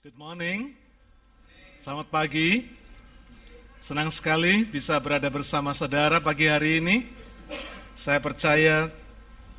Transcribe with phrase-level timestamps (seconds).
[0.00, 0.72] Good morning.
[1.84, 2.64] Selamat pagi.
[3.84, 7.04] Senang sekali bisa berada bersama saudara pagi hari ini.
[7.92, 8.88] Saya percaya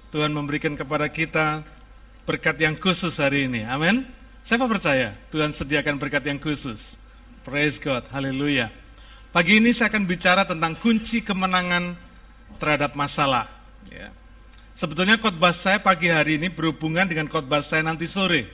[0.10, 1.62] Tuhan memberikan kepada kita
[2.26, 3.70] berkat yang khusus hari ini.
[3.70, 4.02] Amin.
[4.42, 6.98] Siapa percaya Tuhan sediakan berkat yang khusus?
[7.46, 8.10] Praise God.
[8.10, 8.74] Haleluya.
[9.30, 11.94] Pagi ini saya akan bicara tentang kunci kemenangan
[12.58, 13.46] terhadap masalah.
[13.94, 14.10] Ya.
[14.74, 18.50] Sebetulnya khotbah saya pagi hari ini berhubungan dengan khotbah saya nanti sore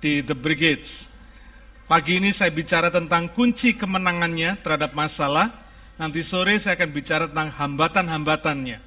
[0.00, 1.12] di The Brigades.
[1.86, 5.54] Pagi ini saya bicara tentang kunci kemenangannya terhadap masalah.
[6.02, 8.82] Nanti sore saya akan bicara tentang hambatan-hambatannya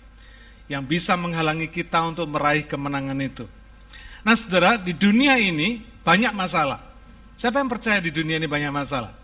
[0.67, 3.47] yang bisa menghalangi kita untuk meraih kemenangan itu.
[4.21, 6.83] Nah saudara, di dunia ini banyak masalah.
[7.39, 9.15] Siapa yang percaya di dunia ini banyak masalah?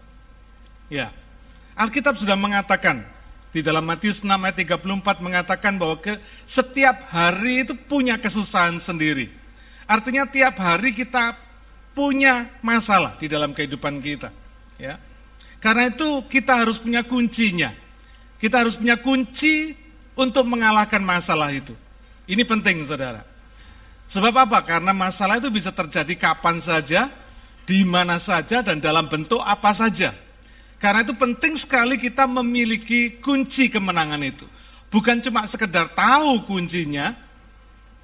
[0.87, 1.11] Ya,
[1.75, 3.03] Alkitab sudah mengatakan,
[3.51, 6.15] di dalam Matius 6 ayat 34 mengatakan bahwa ke,
[6.47, 9.27] setiap hari itu punya kesusahan sendiri.
[9.83, 11.44] Artinya tiap hari kita
[11.95, 14.29] punya masalah di dalam kehidupan kita.
[14.75, 14.99] Ya.
[15.63, 17.71] Karena itu kita harus punya kuncinya.
[18.37, 19.73] Kita harus punya kunci
[20.13, 21.73] untuk mengalahkan masalah itu.
[22.27, 23.23] Ini penting saudara.
[24.05, 24.61] Sebab apa?
[24.61, 27.09] Karena masalah itu bisa terjadi kapan saja,
[27.65, 30.13] di mana saja, dan dalam bentuk apa saja.
[30.77, 34.45] Karena itu penting sekali kita memiliki kunci kemenangan itu.
[34.93, 37.17] Bukan cuma sekedar tahu kuncinya,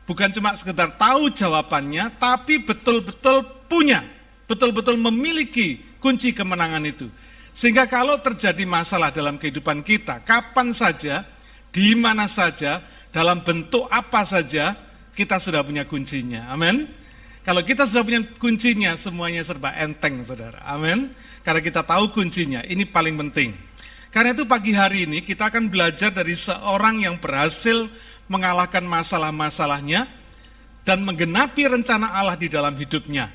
[0.05, 4.03] bukan cuma sekedar tahu jawabannya, tapi betul-betul punya,
[4.45, 7.07] betul-betul memiliki kunci kemenangan itu.
[7.51, 11.27] Sehingga kalau terjadi masalah dalam kehidupan kita, kapan saja,
[11.71, 14.75] di mana saja, dalam bentuk apa saja,
[15.11, 16.47] kita sudah punya kuncinya.
[16.51, 16.87] Amin.
[17.41, 20.63] Kalau kita sudah punya kuncinya, semuanya serba enteng, saudara.
[20.63, 21.11] Amin.
[21.43, 23.51] Karena kita tahu kuncinya, ini paling penting.
[24.11, 27.87] Karena itu pagi hari ini kita akan belajar dari seorang yang berhasil
[28.31, 30.07] mengalahkan masalah-masalahnya
[30.87, 33.27] dan menggenapi rencana Allah di dalam hidupnya.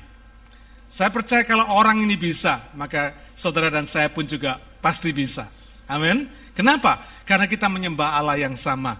[0.89, 5.45] Saya percaya kalau orang ini bisa, maka saudara dan saya pun juga pasti bisa.
[5.85, 6.25] Amin.
[6.57, 7.05] Kenapa?
[7.23, 8.97] Karena kita menyembah Allah yang sama.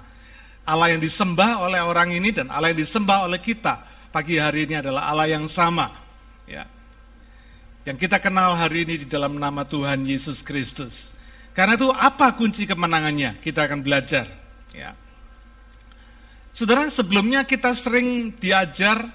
[0.67, 4.83] Allah yang disembah oleh orang ini dan Allah yang disembah oleh kita pagi hari ini
[4.83, 5.95] adalah Allah yang sama.
[6.43, 6.67] Ya.
[7.87, 11.15] Yang kita kenal hari ini di dalam nama Tuhan Yesus Kristus.
[11.55, 13.39] Karena itu apa kunci kemenangannya?
[13.39, 14.27] Kita akan belajar.
[14.75, 14.91] Ya.
[16.57, 19.05] Saudara, sebelumnya kita sering diajar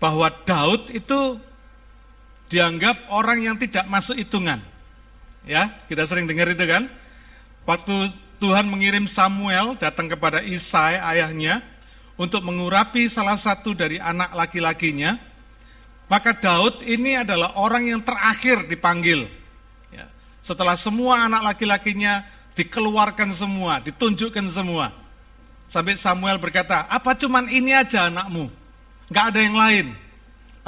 [0.00, 1.36] bahwa Daud itu
[2.48, 4.64] dianggap orang yang tidak masuk hitungan.
[5.44, 6.88] Ya, kita sering dengar itu kan?
[7.68, 8.08] Waktu
[8.40, 11.60] Tuhan mengirim Samuel datang kepada Isai ayahnya
[12.16, 15.20] untuk mengurapi salah satu dari anak laki-lakinya,
[16.08, 19.28] maka Daud ini adalah orang yang terakhir dipanggil.
[19.92, 20.08] Ya.
[20.40, 22.24] Setelah semua anak laki-lakinya
[22.56, 25.01] dikeluarkan semua, ditunjukkan semua.
[25.72, 28.52] Sampai Samuel berkata, apa cuman ini aja anakmu?
[29.12, 29.86] nggak ada yang lain.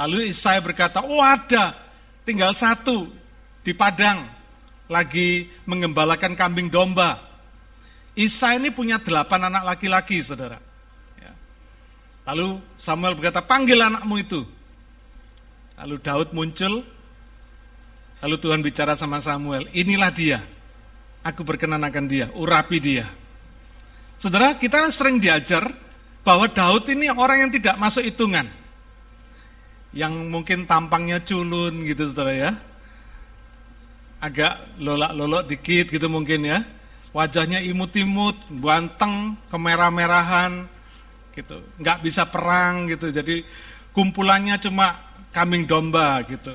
[0.01, 1.73] Lalu Isai berkata, oh ada,
[2.25, 3.09] tinggal satu
[3.65, 4.25] di padang,
[4.85, 7.21] lagi mengembalakan kambing domba.
[8.17, 10.61] Isai ini punya delapan anak laki-laki, saudara.
[11.21, 11.33] Ya.
[12.29, 14.41] Lalu Samuel berkata, panggil anakmu itu.
[15.75, 16.81] Lalu Daud muncul,
[18.25, 20.39] lalu Tuhan bicara sama Samuel, inilah dia,
[21.21, 23.05] aku berkenan akan dia, urapi dia.
[24.15, 25.67] Saudara, kita sering diajar
[26.25, 28.47] bahwa Daud ini orang yang tidak masuk hitungan.
[29.95, 32.51] Yang mungkin tampangnya culun gitu saudara ya.
[34.19, 36.65] Agak lolak-lolok dikit gitu mungkin ya.
[37.15, 40.67] Wajahnya imut-imut, banteng, kemerah-merahan
[41.31, 41.63] gitu.
[41.79, 43.07] Nggak bisa perang gitu.
[43.13, 43.45] Jadi
[43.95, 44.99] kumpulannya cuma
[45.31, 46.51] kambing domba gitu.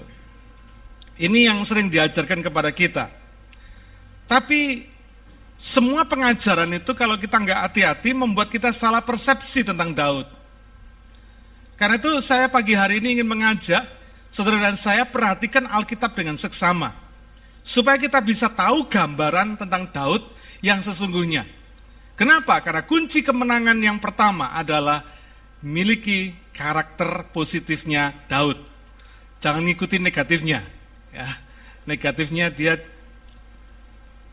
[1.21, 3.09] Ini yang sering diajarkan kepada kita.
[4.25, 4.90] Tapi
[5.61, 10.25] semua pengajaran itu kalau kita nggak hati-hati membuat kita salah persepsi tentang Daud.
[11.77, 13.85] Karena itu saya pagi hari ini ingin mengajak
[14.33, 16.97] saudara dan saya perhatikan Alkitab dengan seksama.
[17.61, 20.25] Supaya kita bisa tahu gambaran tentang Daud
[20.65, 21.45] yang sesungguhnya.
[22.17, 22.65] Kenapa?
[22.65, 25.05] Karena kunci kemenangan yang pertama adalah
[25.61, 28.57] miliki karakter positifnya Daud.
[29.45, 30.65] Jangan ngikutin negatifnya.
[31.13, 31.29] Ya.
[31.85, 32.81] Negatifnya dia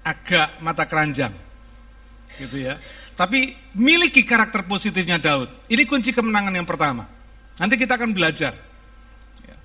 [0.07, 1.35] agak mata keranjang.
[2.39, 2.79] Gitu ya.
[3.17, 5.49] Tapi miliki karakter positifnya Daud.
[5.67, 7.09] Ini kunci kemenangan yang pertama.
[7.57, 8.53] Nanti kita akan belajar.
[9.43, 9.57] Ya.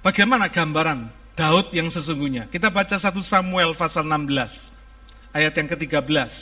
[0.00, 2.46] Bagaimana gambaran Daud yang sesungguhnya.
[2.48, 4.70] Kita baca 1 Samuel pasal 16.
[5.34, 6.32] Ayat yang ke-13.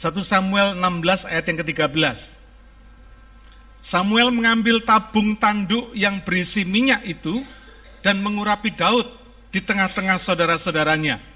[0.00, 2.40] 1 Samuel 16 ayat yang ke-13.
[3.80, 7.40] Samuel mengambil tabung tanduk yang berisi minyak itu
[8.04, 9.08] dan mengurapi Daud
[9.50, 11.29] di tengah-tengah saudara-saudaranya.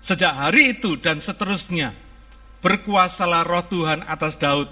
[0.00, 1.92] Sejak hari itu dan seterusnya,
[2.64, 4.68] berkuasalah roh Tuhan atas Daud.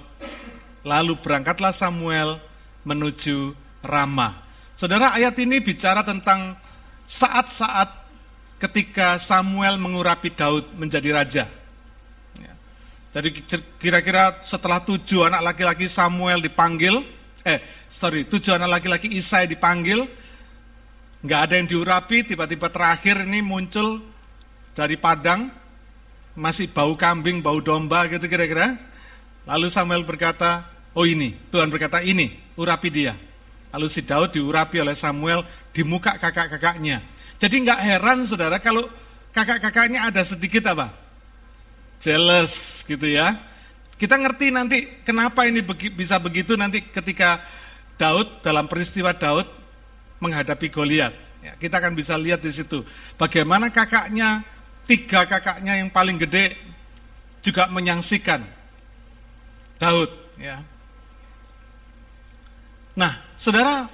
[0.88, 2.40] Lalu berangkatlah Samuel
[2.88, 3.52] menuju
[3.84, 4.40] Rama.
[4.72, 6.56] Saudara, ayat ini bicara tentang
[7.04, 7.92] saat-saat
[8.56, 11.44] ketika Samuel mengurapi Daud menjadi raja.
[12.40, 12.52] Ya.
[13.12, 13.44] Jadi
[13.76, 17.04] kira-kira setelah tujuh anak laki-laki Samuel dipanggil,
[17.44, 17.60] eh
[17.92, 20.08] sorry, tujuh anak laki-laki Isai dipanggil,
[21.20, 24.02] nggak ada yang diurapi, tiba-tiba terakhir ini muncul
[24.78, 25.50] dari padang,
[26.38, 28.78] masih bau kambing, bau domba gitu kira-kira.
[29.42, 33.18] Lalu Samuel berkata, oh ini, Tuhan berkata ini, urapi dia.
[33.74, 35.42] Lalu si Daud diurapi oleh Samuel
[35.74, 37.02] di muka kakak-kakaknya.
[37.42, 38.86] Jadi nggak heran saudara kalau
[39.34, 40.94] kakak-kakaknya ada sedikit apa?
[41.98, 43.34] Jealous gitu ya.
[43.98, 45.58] Kita ngerti nanti kenapa ini
[45.90, 47.42] bisa begitu nanti ketika
[47.98, 49.50] Daud dalam peristiwa Daud
[50.22, 51.14] menghadapi Goliat.
[51.38, 52.82] Ya, kita akan bisa lihat di situ
[53.14, 54.42] bagaimana kakaknya,
[54.88, 56.56] tiga kakaknya yang paling gede
[57.44, 58.40] juga menyangsikan
[59.78, 60.10] Daud.
[60.40, 60.64] Ya,
[62.98, 63.86] Nah, saudara,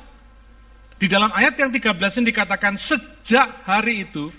[0.97, 4.33] di dalam ayat yang 13 ini dikatakan sejak hari itu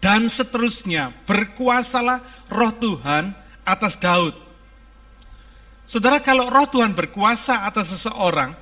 [0.00, 3.36] dan seterusnya berkuasalah roh Tuhan
[3.68, 4.32] atas Daud.
[5.84, 8.56] Saudara, kalau roh Tuhan berkuasa atas seseorang,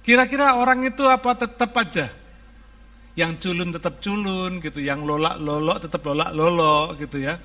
[0.00, 2.08] kira-kira orang itu apa tetap aja?
[3.12, 7.36] Yang culun tetap culun gitu, yang lolak-lolok tetap lolak-lolok gitu ya.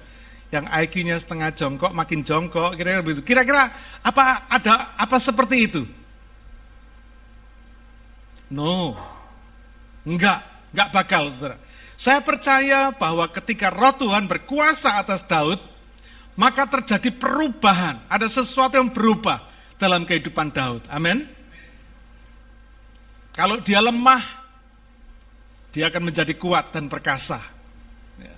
[0.48, 3.22] Yang IQ-nya setengah jongkok makin jongkok, kira-kira begitu.
[3.28, 3.68] Kira-kira
[4.00, 5.84] apa ada apa seperti itu?
[8.48, 8.96] No,
[10.08, 10.40] enggak,
[10.72, 11.60] enggak bakal saudara.
[12.00, 15.60] Saya percaya bahwa ketika roh Tuhan berkuasa atas Daud,
[16.38, 19.44] maka terjadi perubahan, ada sesuatu yang berubah
[19.82, 20.86] dalam kehidupan Daud.
[20.88, 21.26] Amin.
[23.34, 24.22] Kalau dia lemah,
[25.72, 27.40] dia akan menjadi kuat dan perkasa.
[28.18, 28.36] Ya.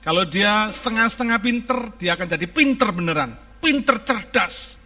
[0.00, 4.80] Kalau dia setengah-setengah pinter, dia akan jadi pinter beneran, pinter cerdas.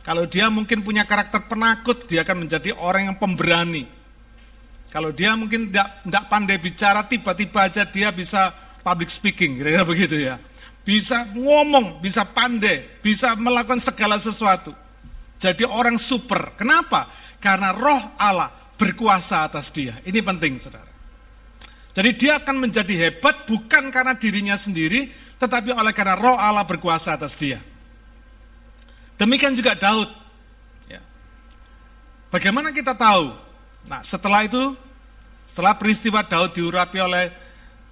[0.00, 3.84] Kalau dia mungkin punya karakter penakut, dia akan menjadi orang yang pemberani.
[4.90, 8.50] Kalau dia mungkin tidak pandai bicara, tiba-tiba aja dia bisa
[8.82, 10.42] public speaking, kira-kira begitu ya.
[10.82, 14.74] Bisa ngomong, bisa pandai, bisa melakukan segala sesuatu.
[15.38, 16.58] Jadi orang super.
[16.58, 17.06] Kenapa?
[17.38, 19.94] Karena roh Allah berkuasa atas dia.
[20.02, 20.89] Ini penting, saudara.
[21.90, 25.10] Jadi dia akan menjadi hebat bukan karena dirinya sendiri,
[25.42, 27.58] tetapi oleh karena roh Allah berkuasa atas dia.
[29.18, 30.08] Demikian juga Daud.
[30.86, 31.02] Ya.
[32.30, 33.50] Bagaimana kita tahu
[33.86, 34.76] Nah setelah itu,
[35.48, 37.32] setelah peristiwa Daud diurapi oleh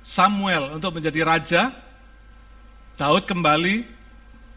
[0.02, 1.62] Samuel untuk menjadi raja,
[2.98, 3.86] Daud kembali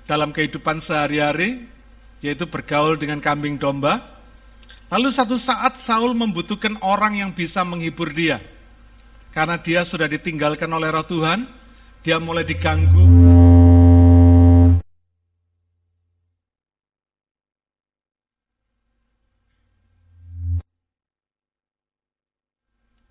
[0.10, 1.70] dalam kehidupan sehari-hari,
[2.20, 4.02] yaitu bergaul dengan kambing domba.
[4.92, 8.44] Lalu satu saat Saul membutuhkan orang yang bisa menghibur dia.
[9.32, 11.48] Karena dia sudah ditinggalkan oleh roh Tuhan,
[12.04, 13.08] dia mulai diganggu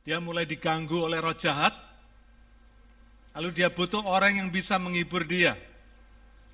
[0.00, 1.70] Dia mulai diganggu oleh roh jahat,
[3.37, 5.55] lalu dia butuh orang yang bisa menghibur dia.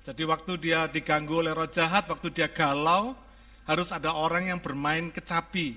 [0.05, 3.17] Jadi waktu dia diganggu oleh roh jahat, waktu dia galau,
[3.65, 5.73] harus ada orang yang bermain kecapi.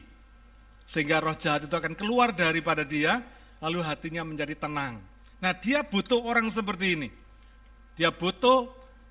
[0.85, 3.23] Sehingga roh jahat itu akan keluar daripada dia,
[3.61, 4.99] lalu hatinya menjadi tenang.
[5.41, 7.09] Nah dia butuh orang seperti ini.
[7.95, 8.69] Dia butuh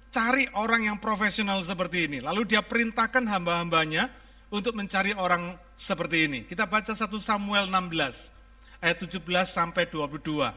[0.09, 2.17] cari orang yang profesional seperti ini.
[2.19, 4.09] Lalu dia perintahkan hamba-hambanya
[4.49, 6.39] untuk mencari orang seperti ini.
[6.45, 10.49] Kita baca 1 Samuel 16 ayat 17 sampai 22.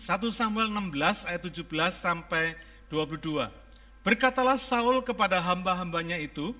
[0.40, 2.56] Samuel 16 ayat 17 sampai
[2.88, 3.52] 22.
[4.00, 6.56] Berkatalah Saul kepada hamba-hambanya itu,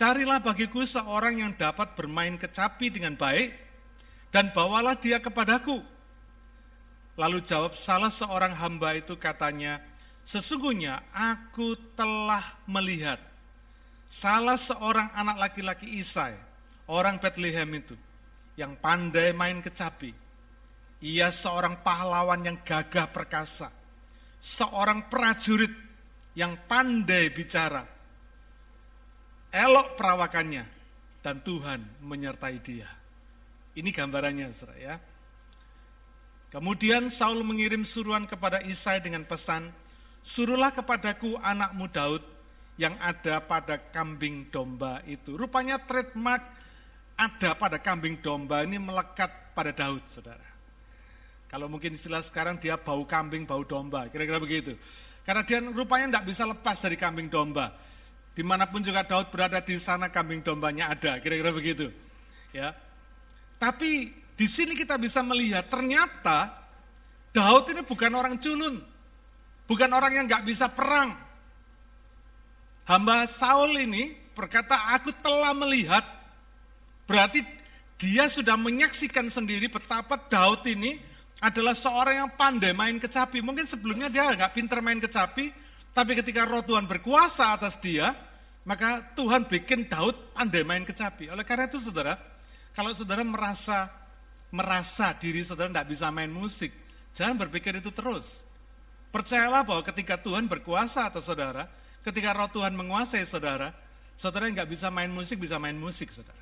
[0.00, 3.52] Carilah bagiku seorang yang dapat bermain kecapi dengan baik,
[4.30, 5.82] dan bawalah dia kepadaku.
[7.18, 9.82] Lalu jawab salah seorang hamba itu katanya,
[10.30, 13.18] Sesungguhnya aku telah melihat
[14.06, 16.36] salah seorang anak laki-laki Isai,
[16.86, 17.96] orang Bethlehem itu,
[18.54, 20.12] yang pandai main kecapi.
[21.00, 23.72] Ia seorang pahlawan yang gagah perkasa.
[24.36, 25.72] Seorang prajurit
[26.36, 27.80] yang pandai bicara.
[29.48, 30.64] Elok perawakannya
[31.24, 32.99] dan Tuhan menyertai dia.
[33.76, 34.94] Ini gambarannya, saudara ya.
[36.50, 39.70] Kemudian Saul mengirim suruhan kepada Isai dengan pesan,
[40.20, 42.20] Suruhlah kepadaku anakmu Daud
[42.76, 45.32] yang ada pada kambing domba itu.
[45.36, 46.44] Rupanya trademark
[47.16, 50.44] ada pada kambing domba ini melekat pada Daud, saudara.
[51.48, 54.76] Kalau mungkin istilah sekarang dia bau kambing, bau domba, kira-kira begitu.
[55.24, 57.72] Karena dia rupanya tidak bisa lepas dari kambing domba.
[58.36, 61.90] Di mana pun juga Daud berada di sana kambing dombanya ada, kira-kira begitu.
[62.54, 62.76] Ya,
[63.60, 66.48] Tapi di sini kita bisa melihat ternyata
[67.30, 68.80] Daud ini bukan orang culun.
[69.68, 71.14] Bukan orang yang nggak bisa perang.
[72.88, 76.02] Hamba Saul ini berkata, aku telah melihat
[77.10, 77.42] Berarti
[77.98, 80.94] dia sudah menyaksikan sendiri betapa Daud ini
[81.42, 83.42] adalah seorang yang pandai main kecapi.
[83.42, 85.50] Mungkin sebelumnya dia nggak pinter main kecapi,
[85.90, 88.14] tapi ketika roh Tuhan berkuasa atas dia,
[88.62, 91.34] maka Tuhan bikin Daud pandai main kecapi.
[91.34, 92.14] Oleh karena itu saudara,
[92.76, 93.90] kalau saudara merasa
[94.50, 96.74] merasa diri saudara tidak bisa main musik,
[97.14, 98.42] jangan berpikir itu terus.
[99.10, 101.66] Percayalah bahwa ketika Tuhan berkuasa atas saudara,
[102.06, 103.74] ketika roh Tuhan menguasai saudara,
[104.14, 106.38] saudara nggak bisa main musik, bisa main musik saudara.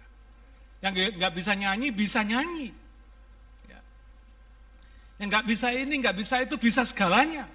[0.85, 2.69] Yang nggak bisa nyanyi, bisa nyanyi.
[3.67, 3.81] Ya.
[5.21, 7.49] Yang nggak bisa ini, nggak bisa itu, bisa segalanya.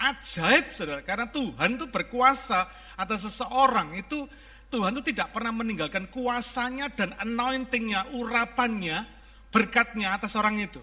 [0.00, 2.66] Ajaib saudara, karena Tuhan itu berkuasa
[2.98, 4.26] atas seseorang, itu
[4.74, 9.06] Tuhan itu tidak pernah meninggalkan kuasanya dan anointingnya, urapannya,
[9.54, 10.82] berkatnya atas orang itu.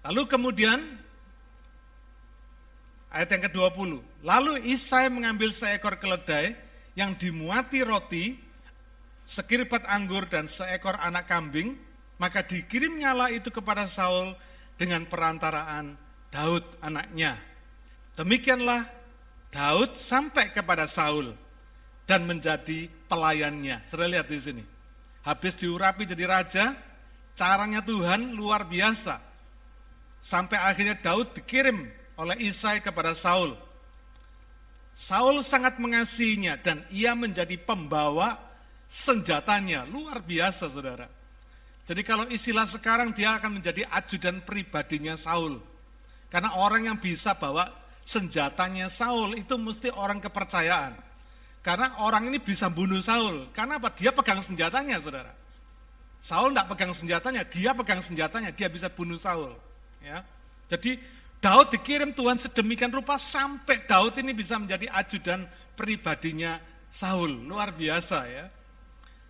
[0.00, 0.80] Lalu kemudian
[3.12, 4.00] ayat yang ke-20.
[4.24, 6.56] Lalu Isai mengambil seekor keledai
[6.96, 8.40] yang dimuati roti,
[9.28, 11.76] sekirpat anggur dan seekor anak kambing,
[12.16, 14.32] maka dikirim nyala itu kepada Saul
[14.80, 16.00] dengan perantaraan
[16.32, 17.36] Daud anaknya.
[18.16, 18.99] Demikianlah
[19.50, 21.34] Daud sampai kepada Saul
[22.06, 23.82] dan menjadi pelayannya.
[23.86, 24.64] Sudah lihat di sini.
[25.26, 26.72] Habis diurapi jadi raja,
[27.36, 29.30] caranya Tuhan luar biasa
[30.20, 31.88] Sampai akhirnya Daud dikirim
[32.20, 33.56] oleh Isai kepada Saul.
[34.92, 38.36] Saul sangat mengasihinya dan ia menjadi pembawa
[38.84, 39.88] senjatanya.
[39.88, 41.08] Luar biasa saudara.
[41.88, 45.56] Jadi kalau istilah sekarang dia akan menjadi ajudan pribadinya Saul.
[46.28, 47.72] Karena orang yang bisa bawa
[48.10, 50.98] senjatanya Saul itu mesti orang kepercayaan.
[51.62, 53.46] Karena orang ini bisa bunuh Saul.
[53.54, 53.94] Karena apa?
[53.94, 55.30] Dia pegang senjatanya saudara.
[56.18, 59.54] Saul tidak pegang senjatanya, dia pegang senjatanya, dia bisa bunuh Saul.
[60.02, 60.26] Ya.
[60.66, 60.98] Jadi
[61.40, 65.46] Daud dikirim Tuhan sedemikian rupa sampai Daud ini bisa menjadi ajudan
[65.78, 66.60] pribadinya
[66.92, 67.32] Saul.
[67.46, 68.44] Luar biasa ya.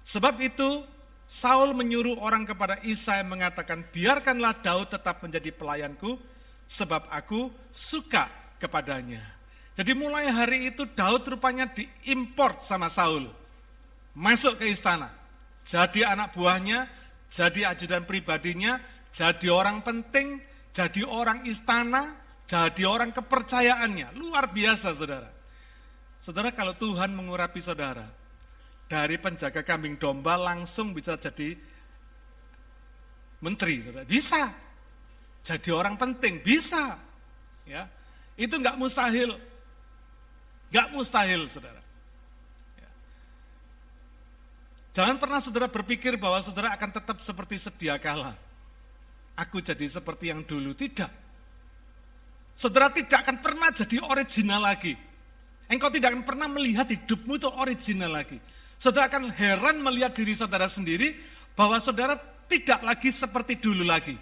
[0.03, 0.83] Sebab itu
[1.31, 6.19] Saul menyuruh orang kepada Isai mengatakan, biarkanlah Daud tetap menjadi pelayanku,
[6.67, 9.25] sebab aku suka kepadanya.
[9.75, 13.33] Jadi mulai hari itu Daud rupanya diimport sama Saul.
[14.13, 15.09] Masuk ke istana.
[15.65, 16.85] Jadi anak buahnya,
[17.33, 18.77] jadi ajudan pribadinya,
[19.09, 20.43] jadi orang penting,
[20.77, 22.13] jadi orang istana,
[22.45, 24.13] jadi orang kepercayaannya.
[24.19, 25.31] Luar biasa saudara.
[26.21, 28.05] Saudara kalau Tuhan mengurapi saudara,
[28.91, 31.57] dari penjaga kambing domba langsung bisa jadi
[33.41, 33.81] menteri.
[33.81, 34.05] Saudara.
[34.05, 34.43] Bisa.
[35.41, 36.99] Jadi orang penting, bisa.
[37.65, 37.87] Ya,
[38.41, 39.37] Itu nggak mustahil.
[40.73, 41.83] Nggak mustahil saudara.
[42.81, 42.91] Ya.
[44.97, 48.33] Jangan pernah saudara berpikir bahwa saudara akan tetap seperti sedia kala
[49.41, 50.77] aku jadi seperti yang dulu.
[50.77, 51.09] Tidak.
[52.53, 54.93] Saudara tidak akan pernah jadi original lagi.
[55.71, 58.37] Engkau tidak akan pernah melihat hidupmu itu original lagi.
[58.77, 61.17] Saudara akan heran melihat diri saudara sendiri
[61.57, 62.21] bahwa saudara
[62.51, 64.19] tidak lagi seperti dulu lagi.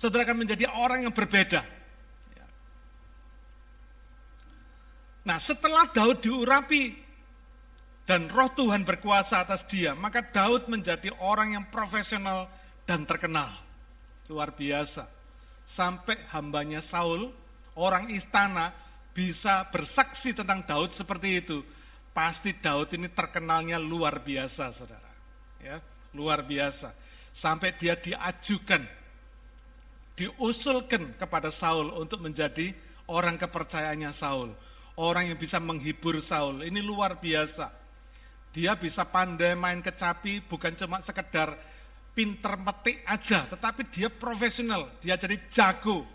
[0.00, 1.75] Saudara akan menjadi orang yang berbeda.
[5.26, 6.94] Nah setelah Daud diurapi
[8.06, 12.46] dan roh Tuhan berkuasa atas dia, maka Daud menjadi orang yang profesional
[12.86, 13.50] dan terkenal.
[14.30, 15.10] Luar biasa.
[15.66, 17.34] Sampai hambanya Saul,
[17.74, 18.70] orang istana,
[19.10, 21.66] bisa bersaksi tentang Daud seperti itu.
[22.14, 25.10] Pasti Daud ini terkenalnya luar biasa, saudara.
[25.58, 25.82] Ya,
[26.14, 26.94] luar biasa.
[27.34, 28.86] Sampai dia diajukan,
[30.14, 32.70] diusulkan kepada Saul untuk menjadi
[33.10, 34.54] orang kepercayaannya Saul.
[34.96, 36.64] Orang yang bisa menghibur Saul.
[36.64, 37.68] Ini luar biasa.
[38.56, 41.52] Dia bisa pandai main kecapi, bukan cuma sekedar
[42.16, 46.08] pinter metik aja, tetapi dia profesional, dia jadi jago.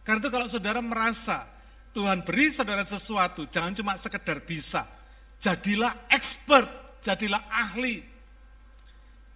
[0.00, 1.44] Karena itu kalau saudara merasa
[1.92, 4.88] Tuhan beri saudara sesuatu, jangan cuma sekedar bisa.
[5.36, 8.00] Jadilah expert, jadilah ahli.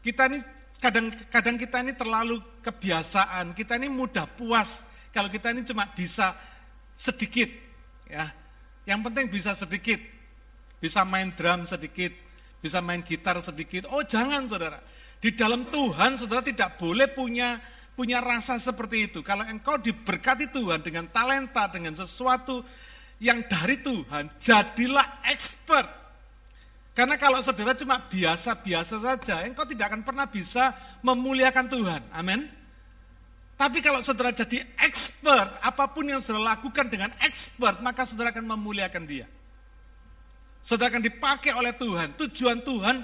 [0.00, 0.40] Kita ini
[0.80, 6.32] kadang-kadang kita ini terlalu kebiasaan, kita ini mudah puas kalau kita ini cuma bisa
[6.96, 7.52] sedikit.
[8.08, 8.45] ya
[8.86, 9.98] Yang penting bisa sedikit,
[10.78, 12.14] bisa main drum sedikit,
[12.62, 13.90] bisa main gitar sedikit.
[13.90, 14.78] Oh jangan saudara,
[15.18, 17.58] di dalam Tuhan saudara tidak boleh punya
[17.98, 19.24] punya rasa seperti itu.
[19.26, 22.62] Kalau engkau diberkati Tuhan dengan talenta, dengan sesuatu
[23.18, 25.88] yang dari Tuhan, jadilah expert.
[26.92, 32.02] Karena kalau saudara cuma biasa-biasa saja, engkau tidak akan pernah bisa memuliakan Tuhan.
[32.12, 32.48] Amin.
[33.56, 38.44] Tapi kalau saudara jadi expert, apa pun yang saudara lakukan dengan expert, maka saudara akan
[38.52, 39.24] memuliakan dia.
[40.60, 42.20] Saudara akan dipakai oleh Tuhan.
[42.20, 43.00] Tujuan Tuhan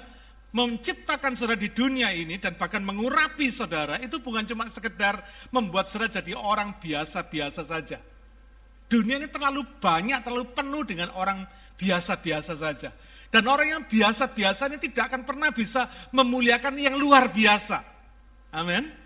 [0.53, 6.21] menciptakan saudara di dunia ini dan bahkan mengurapi saudara itu bukan cuma sekedar membuat saudara
[6.21, 7.97] jadi orang biasa-biasa saja.
[8.93, 11.49] Dunia ini terlalu banyak, terlalu penuh dengan orang
[11.81, 12.93] biasa-biasa saja.
[13.33, 17.81] Dan orang yang biasa-biasa ini tidak akan pernah bisa memuliakan yang luar biasa.
[18.53, 19.02] Amin.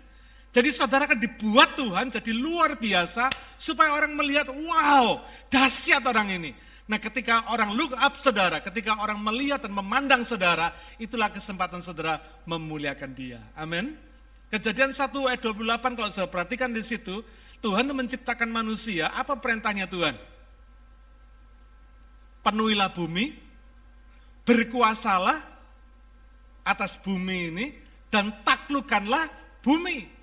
[0.55, 6.51] Jadi saudara akan dibuat Tuhan jadi luar biasa supaya orang melihat, wow, dahsyat orang ini.
[6.87, 12.23] Nah ketika orang look up saudara, ketika orang melihat dan memandang saudara, itulah kesempatan saudara
[12.47, 13.43] memuliakan dia.
[13.59, 13.99] Amin.
[14.47, 17.19] Kejadian 1 ayat 28 kalau saya perhatikan di situ,
[17.59, 20.15] Tuhan menciptakan manusia, apa perintahnya Tuhan?
[22.39, 23.35] Penuhilah bumi,
[24.47, 25.43] berkuasalah
[26.63, 27.65] atas bumi ini
[28.07, 29.27] dan taklukkanlah
[29.59, 30.16] bumi.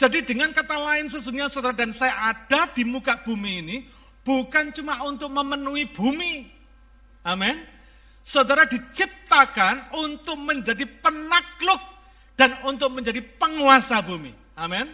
[0.00, 3.76] Jadi dengan kata lain sesungguhnya saudara dan saya ada di muka bumi ini
[4.24, 6.48] bukan cuma untuk memenuhi bumi.
[7.20, 7.60] Amin.
[8.24, 11.84] Saudara diciptakan untuk menjadi penakluk
[12.32, 14.32] dan untuk menjadi penguasa bumi.
[14.56, 14.88] Amin.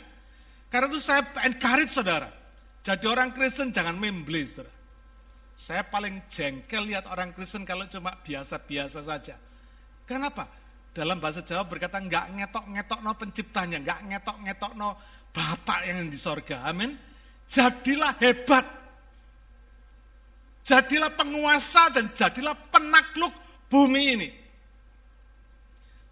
[0.66, 2.26] Karena itu saya encourage saudara.
[2.82, 4.74] Jadi orang Kristen jangan membeli saudara.
[5.54, 9.38] Saya paling jengkel lihat orang Kristen kalau cuma biasa-biasa saja.
[10.02, 10.50] Kenapa?
[10.96, 14.96] Dalam bahasa Jawa berkata nggak ngetok-ngetok no penciptanya, nggak ngetok-ngetok no
[15.36, 16.64] Bapak yang di sorga.
[16.64, 16.96] Amin.
[17.44, 18.64] Jadilah hebat.
[20.64, 23.36] Jadilah penguasa dan jadilah penakluk
[23.68, 24.28] bumi ini.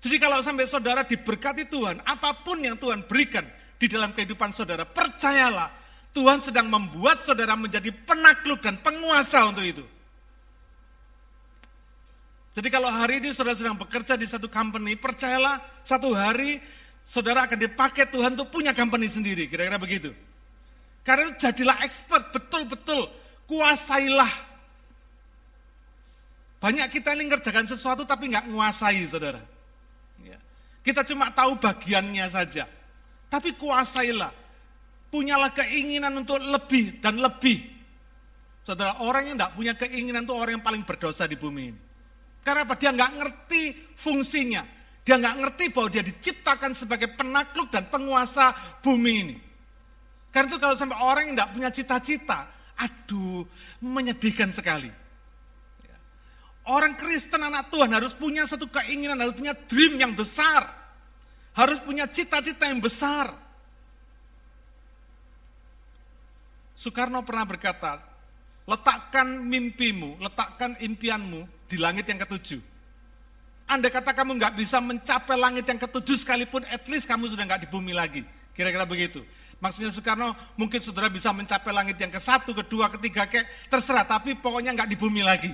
[0.05, 3.49] Jadi kalau sampai saudara diberkati Tuhan, apa pun yang Tuhan berikan
[3.81, 5.73] di dalam kehidupan saudara, percayalah
[6.12, 9.94] Tuhan sedang membuat saudara menjadi penakluk dan penguasa untuk itu.
[12.55, 16.63] Jadi kalau hari ini saudara sedang bekerja di satu company, percayalah satu hari
[17.03, 20.15] saudara akan dipakai Tuhan untuk punya company sendiri, kira-kira begitu.
[21.03, 23.11] Karena jadilah expert, betul-betul
[23.51, 24.31] kuasailah.
[26.63, 29.43] Banyak kita ini ngerjakan sesuatu tapi nggak menguasai saudara.
[30.23, 30.39] Ya.
[30.81, 32.71] Kita cuma tahu bagiannya saja.
[33.29, 34.33] Tapi kuasailah
[35.13, 37.63] punyalah keinginan untuk lebih dan lebih.
[38.65, 41.84] Saudara, orang yang tidak punya keinginan itu orang yang paling berdosa di bumi ini.
[42.44, 42.76] Karena apa?
[42.76, 43.62] Dia nggak ngerti
[43.96, 44.62] fungsinya.
[45.00, 48.52] Dia nggak ngerti bahwa dia diciptakan sebagai penakluk dan penguasa
[48.85, 49.37] bumi ini.
[50.28, 52.38] Karena itu kalau sampai orang yang tidak punya cita-cita,
[52.76, 53.48] aduh,
[53.80, 54.92] menyedihkan sekali.
[56.64, 60.64] Orang Kristen anak Tuhan harus punya satu keinginan, harus punya dream yang besar.
[61.54, 63.30] Harus punya cita-cita yang besar.
[66.74, 68.02] Soekarno pernah berkata,
[68.66, 72.61] letakkan mimpimu, letakkan impianmu di langit yang ketujuh.
[73.64, 77.64] Anda kata kamu nggak bisa mencapai langit yang ketujuh sekalipun, at least kamu sudah nggak
[77.64, 78.20] di bumi lagi.
[78.53, 79.24] Kira-kira begitu.
[79.57, 84.37] Maksudnya Soekarno mungkin saudara bisa mencapai langit yang ke satu, kedua, ketiga, kayak terserah, tapi
[84.37, 85.53] pokoknya nggak di bumi lagi.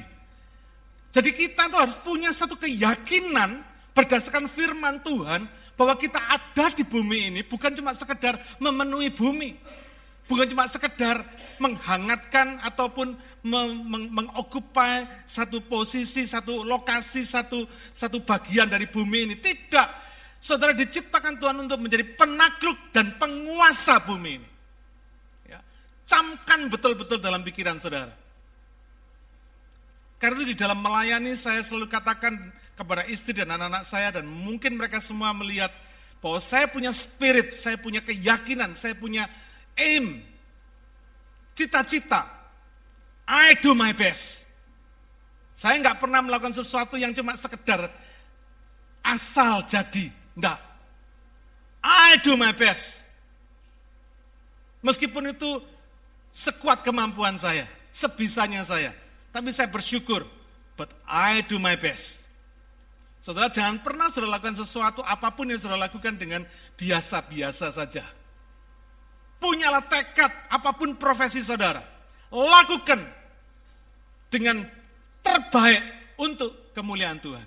[1.10, 3.62] Jadi kita tuh harus punya satu keyakinan
[3.94, 9.54] berdasarkan firman Tuhan bahwa kita ada di bumi ini bukan cuma sekedar memenuhi bumi,
[10.30, 11.26] Bukan cuma sekedar
[11.58, 13.18] menghangatkan ataupun
[14.14, 19.34] mengokupai satu posisi, satu lokasi, satu satu bagian dari bumi ini.
[19.42, 19.88] Tidak.
[20.38, 24.48] Saudara diciptakan Tuhan untuk menjadi penakluk dan penguasa bumi ini.
[25.50, 25.58] Ya.
[26.06, 28.14] Camkan betul-betul dalam pikiran saudara.
[30.22, 32.38] Karena di dalam melayani saya selalu katakan
[32.78, 35.74] kepada istri dan anak-anak saya dan mungkin mereka semua melihat
[36.22, 39.26] bahwa saya punya spirit, saya punya keyakinan, saya punya
[39.80, 40.20] aim,
[41.56, 42.28] cita-cita.
[43.24, 44.44] I do my best.
[45.56, 47.88] Saya nggak pernah melakukan sesuatu yang cuma sekedar
[49.04, 50.08] asal jadi.
[50.36, 50.60] Enggak.
[51.80, 53.00] I do my best.
[54.80, 55.60] Meskipun itu
[56.32, 58.96] sekuat kemampuan saya, sebisanya saya.
[59.30, 60.24] Tapi saya bersyukur,
[60.74, 62.24] but I do my best.
[63.20, 66.40] Saudara jangan pernah saudara lakukan sesuatu apa pun yang saudara lakukan dengan
[66.80, 68.04] biasa-biasa saja.
[69.40, 71.80] Punyalah tekad apa pun profesi saudara.
[72.28, 73.00] Lakukan
[74.28, 74.62] dengan
[75.24, 75.82] terbaik
[76.20, 77.46] untuk kemuliaan Tuhan.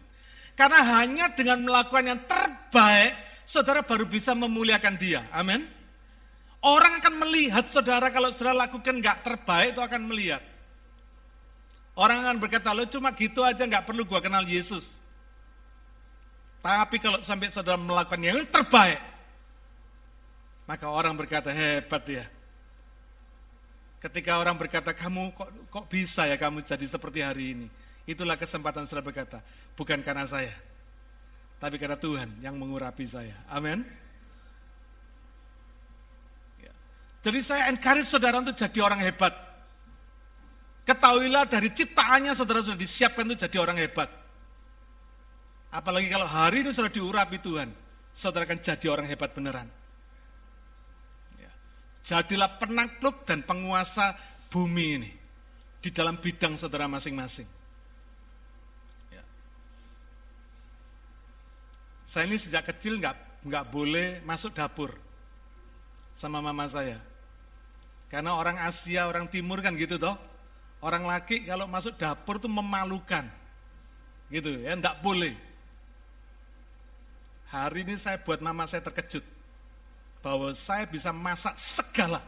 [0.58, 3.13] Karena hanya dengan melakukan yang terbaik,
[3.45, 5.25] saudara baru bisa memuliakan dia.
[5.29, 5.65] Amin.
[6.63, 10.41] Orang akan melihat saudara kalau saudara lakukan nggak terbaik itu akan melihat.
[11.93, 14.97] Orang akan berkata, lo cuma gitu aja nggak perlu gua kenal Yesus.
[16.63, 18.97] Tapi kalau sampai saudara melakukan yang terbaik,
[20.63, 22.26] maka orang berkata, hebat ya.
[23.99, 27.67] Ketika orang berkata, kamu kok, kok bisa ya kamu jadi seperti hari ini.
[28.04, 29.39] Itulah kesempatan saudara berkata,
[29.80, 30.52] bukan karena saya.
[31.60, 33.32] Tapi karena Tuhan yang mengurapi saya.
[33.47, 33.88] Amin.
[36.60, 36.71] Ya.
[37.23, 39.32] Jadi saya encourage saudara untuk jadi orang hebat.
[40.84, 44.12] Ketahuilah dari ciptaannya saudara sudah disiapkan untuk jadi orang hebat.
[45.71, 47.71] Apalagi kalau hari ini sudah diurapi Tuhan,
[48.12, 49.71] saudara akan jadi orang hebat beneran.
[52.04, 54.12] Jadilah penakluk dan penguasa
[54.52, 55.12] bumi ini
[55.80, 57.48] di dalam bidang saudara masing-masing.
[59.12, 59.24] Ya.
[62.04, 64.92] Saya ini sejak kecil nggak nggak boleh masuk dapur
[66.16, 67.00] sama mama saya.
[68.12, 70.13] Karena orang Asia, orang Timur kan gitu toh.
[70.84, 73.26] Orang laki kalau masuk dapur tuh memalukan.
[74.28, 75.34] Gitu ya, nggak boleh.
[77.50, 79.24] Hari ini saya buat mama saya terkejut.
[80.24, 82.24] Bahwa saya bisa masak segala.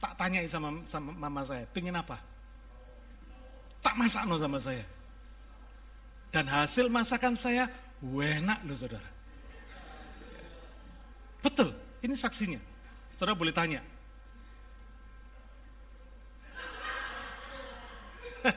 [0.00, 2.16] Tak tanya sama, sama mama saya, pingin apa?
[3.84, 4.86] Tak masak no sama saya.
[6.32, 7.68] Dan hasil masakan saya
[8.02, 9.10] enak loh saudara.
[11.42, 12.60] Betul, ini saksinya.
[13.18, 13.82] Saudara boleh tanya.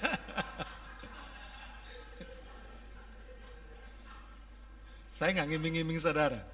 [5.17, 6.45] saya nggak ngiming-ngiming saudara.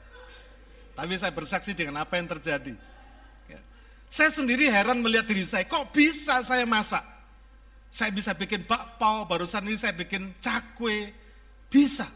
[0.97, 2.73] Tapi saya bersaksi dengan apa yang terjadi.
[3.45, 3.61] Ya.
[4.09, 7.05] Saya sendiri heran melihat diri saya, kok bisa saya masak?
[7.93, 11.13] Saya bisa bikin bakpao, barusan ini saya bikin cakwe,
[11.69, 12.09] bisa.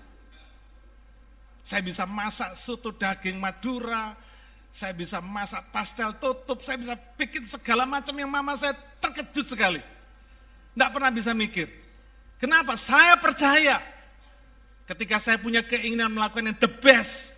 [1.62, 4.18] Saya bisa masak soto daging Madura,
[4.74, 9.82] saya bisa masak pastel tutup, saya bisa bikin segala macam yang mama saya terkejut sekali.
[10.74, 11.70] Tidak pernah bisa mikir.
[12.42, 12.74] Kenapa?
[12.82, 13.78] Saya percaya
[14.90, 17.31] ketika saya punya keinginan melakukan yang the best,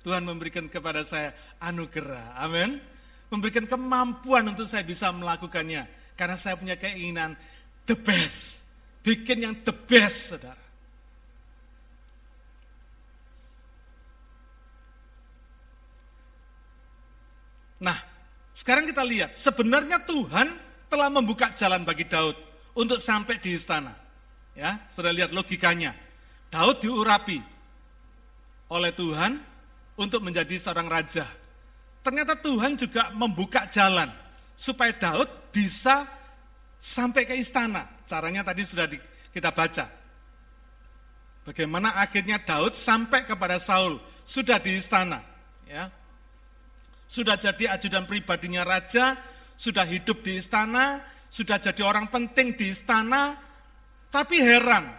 [0.00, 2.40] Tuhan memberikan kepada saya anugerah.
[2.40, 2.80] Amin.
[3.28, 5.84] Memberikan kemampuan untuk saya bisa melakukannya.
[6.16, 7.36] Karena saya punya keinginan
[7.84, 8.64] the best.
[9.00, 10.60] Bikin yang the best, saudara.
[17.80, 17.96] Nah,
[18.52, 20.52] sekarang kita lihat, sebenarnya Tuhan
[20.92, 22.36] telah membuka jalan bagi Daud
[22.76, 23.96] untuk sampai di istana.
[24.52, 25.96] Ya, sudah lihat logikanya.
[26.52, 27.40] Daud diurapi
[28.68, 29.40] oleh Tuhan
[30.00, 31.28] untuk menjadi seorang raja.
[32.00, 34.08] Ternyata Tuhan juga membuka jalan
[34.56, 36.08] supaya Daud bisa
[36.80, 37.84] sampai ke istana.
[38.08, 38.96] Caranya tadi sudah di,
[39.28, 39.84] kita baca.
[41.44, 45.20] Bagaimana akhirnya Daud sampai kepada Saul, sudah di istana.
[45.68, 45.92] Ya,
[47.04, 49.20] sudah jadi ajudan pribadinya raja,
[49.60, 53.38] sudah hidup di istana, sudah jadi orang penting di istana,
[54.10, 54.90] tapi heran,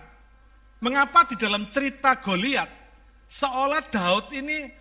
[0.79, 2.69] mengapa di dalam cerita Goliat
[3.31, 4.80] seolah Daud ini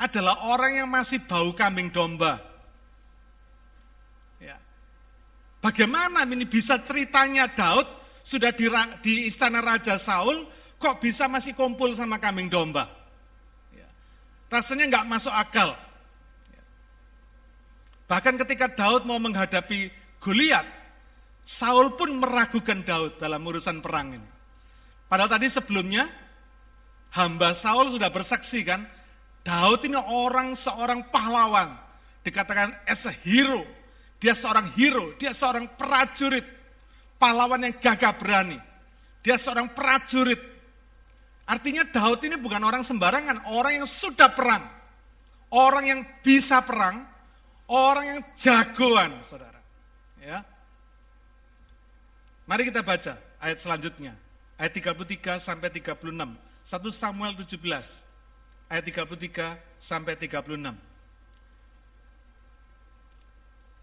[0.00, 2.40] adalah orang yang masih bau kambing domba.
[4.40, 4.56] Ya.
[5.60, 7.84] Bagaimana ini bisa ceritanya Daud
[8.24, 8.64] sudah di,
[9.04, 10.48] di istana Raja Saul,
[10.80, 12.88] kok bisa masih kumpul sama kambing domba?
[13.76, 13.84] Ya.
[14.48, 15.76] Rasanya nggak masuk akal.
[18.08, 20.64] Bahkan ketika Daud mau menghadapi Goliat,
[21.44, 24.28] Saul pun meragukan Daud dalam urusan perang ini.
[25.06, 26.08] Padahal tadi sebelumnya
[27.12, 28.82] hamba Saul sudah bersaksi kan,
[29.40, 31.72] Daud ini orang seorang pahlawan,
[32.24, 33.64] dikatakan as a hero.
[34.20, 36.44] Dia seorang hero, dia seorang prajurit,
[37.16, 38.60] pahlawan yang gagah berani.
[39.24, 40.40] Dia seorang prajurit.
[41.48, 44.64] Artinya Daud ini bukan orang sembarangan, orang yang sudah perang.
[45.50, 47.10] Orang yang bisa perang,
[47.70, 49.62] Orang yang jagoan, saudara.
[50.18, 50.42] Ya.
[52.50, 54.18] Mari kita baca ayat selanjutnya.
[54.58, 56.34] Ayat 33 sampai 36.
[56.66, 58.09] 1 Samuel 17.
[58.70, 60.78] Ayat 33 sampai 36.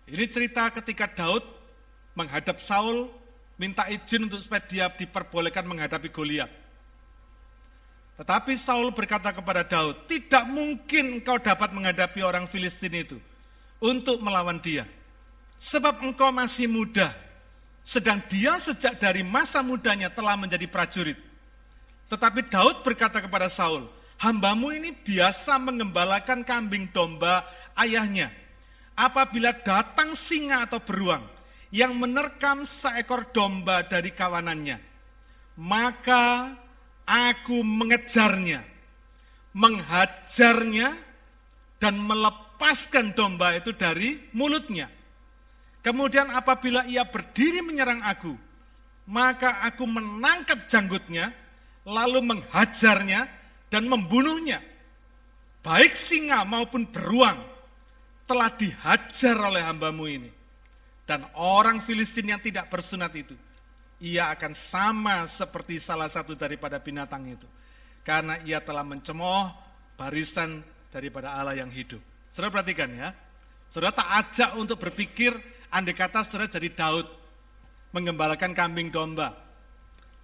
[0.07, 1.43] Ini cerita ketika Daud
[2.15, 3.11] menghadap Saul,
[3.59, 6.47] minta izin untuk supaya dia diperbolehkan menghadapi Goliat.
[8.17, 13.19] Tetapi Saul berkata kepada Daud, tidak mungkin engkau dapat menghadapi orang Filistin itu
[13.83, 14.87] untuk melawan dia.
[15.59, 17.11] Sebab engkau masih muda,
[17.83, 21.19] sedang dia sejak dari masa mudanya telah menjadi prajurit.
[22.07, 23.85] Tetapi Daud berkata kepada Saul,
[24.17, 27.45] hambamu ini biasa mengembalakan kambing domba
[27.77, 28.33] ayahnya.
[28.97, 31.21] Apabila datang singa atau beruang
[31.69, 34.81] yang menerkam seekor domba dari kawanannya,
[35.61, 36.57] maka
[37.05, 38.65] aku mengejarnya,
[39.53, 40.97] menghajarnya,
[41.77, 44.89] dan melepas lepaskan domba itu dari mulutnya.
[45.85, 48.33] Kemudian apabila ia berdiri menyerang aku,
[49.05, 51.29] maka aku menangkap janggutnya,
[51.85, 53.29] lalu menghajarnya
[53.67, 54.63] dan membunuhnya.
[55.63, 57.43] Baik singa maupun beruang
[58.23, 60.31] telah dihajar oleh hambamu ini.
[61.07, 63.35] Dan orang Filistin yang tidak bersunat itu,
[64.03, 67.47] ia akan sama seperti salah satu daripada binatang itu.
[68.03, 69.51] Karena ia telah mencemooh
[69.95, 71.99] barisan daripada Allah yang hidup.
[72.31, 73.11] Saudara perhatikan ya.
[73.67, 75.35] Saudara tak ajak untuk berpikir
[75.71, 77.07] andai kata saudara jadi Daud
[77.91, 79.35] mengembalakan kambing domba.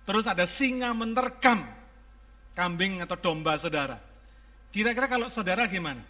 [0.03, 1.63] Terus ada singa menerkam
[2.53, 3.97] kambing atau domba saudara.
[4.73, 6.01] Kira-kira kalau saudara gimana?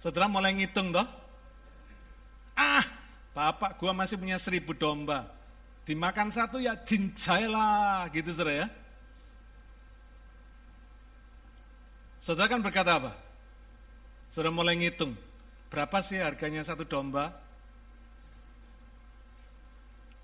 [0.00, 1.04] Saudara mulai ngitung toh?
[2.56, 2.84] Ah,
[3.36, 5.28] bapak gua masih punya seribu domba.
[5.84, 8.66] Dimakan satu ya jinjailah gitu saudara ya.
[12.20, 13.12] Saudara kan berkata apa?
[14.28, 15.16] Saudara mulai ngitung,
[15.72, 17.32] berapa sih harganya satu domba?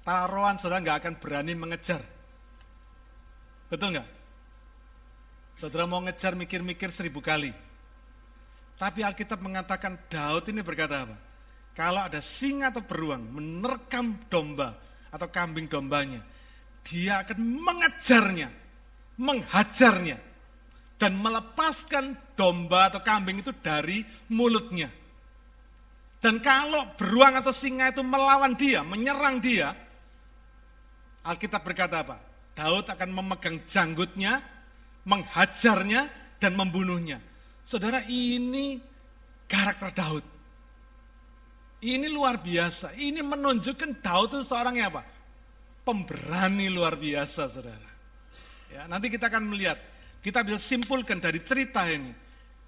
[0.06, 1.98] Taruhan saudara nggak akan berani mengejar.
[3.66, 4.08] Betul nggak?
[5.58, 7.50] Saudara mau ngejar mikir-mikir seribu kali.
[8.78, 11.16] Tapi Alkitab mengatakan Daud ini berkata apa?
[11.74, 14.78] Kalau ada singa atau beruang menerkam domba
[15.10, 16.22] atau kambing dombanya,
[16.86, 18.48] dia akan mengejarnya,
[19.18, 20.16] menghajarnya,
[21.02, 24.88] dan melepaskan domba atau kambing itu dari mulutnya.
[26.22, 29.85] Dan kalau beruang atau singa itu melawan dia, menyerang dia,
[31.26, 32.16] Alkitab berkata apa?
[32.54, 34.40] Daud akan memegang janggutnya,
[35.02, 36.08] menghajarnya,
[36.38, 37.18] dan membunuhnya.
[37.66, 38.78] Saudara, ini
[39.50, 40.24] karakter Daud.
[41.82, 42.94] Ini luar biasa.
[42.96, 45.02] Ini menunjukkan Daud itu seorang yang apa?
[45.84, 47.90] Pemberani luar biasa, saudara.
[48.72, 49.78] Ya, nanti kita akan melihat,
[50.22, 52.10] kita bisa simpulkan dari cerita ini.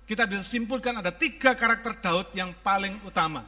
[0.08, 3.44] Kita bisa simpulkan ada tiga karakter Daud yang paling utama.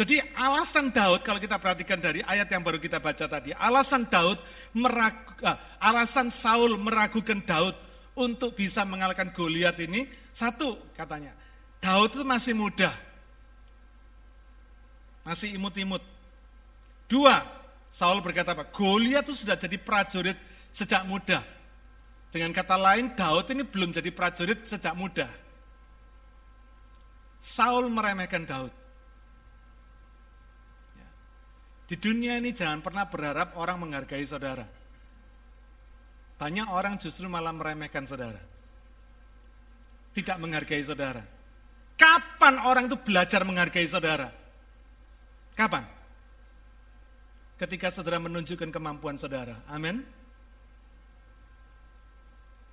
[0.00, 4.40] Jadi alasan Daud kalau kita perhatikan dari ayat yang baru kita baca tadi, alasan Daud
[4.72, 7.76] meragu, ah, alasan Saul meragukan Daud
[8.16, 11.36] untuk bisa mengalahkan Goliat ini satu katanya
[11.80, 12.92] Daud itu masih muda.
[15.24, 16.04] Masih imut-imut.
[17.08, 17.44] Dua
[17.90, 18.68] Saul berkata apa?
[18.68, 20.36] Goliat itu sudah jadi prajurit
[20.70, 21.42] sejak muda.
[22.30, 25.26] Dengan kata lain Daud ini belum jadi prajurit sejak muda.
[27.40, 28.70] Saul meremehkan Daud
[30.94, 31.08] ya.
[31.90, 34.62] Di dunia ini jangan pernah berharap orang menghargai saudara
[36.40, 38.40] banyak orang justru malah meremehkan saudara.
[40.16, 41.20] Tidak menghargai saudara.
[42.00, 44.32] Kapan orang itu belajar menghargai saudara?
[45.52, 45.84] Kapan?
[47.60, 49.60] Ketika saudara menunjukkan kemampuan saudara.
[49.68, 50.00] Amin.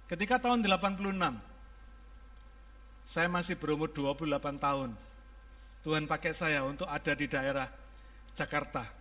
[0.08, 1.36] Ketika tahun 86,
[3.04, 4.96] saya masih berumur 28 tahun.
[5.84, 7.68] Tuhan pakai saya untuk ada di daerah
[8.32, 8.97] Jakarta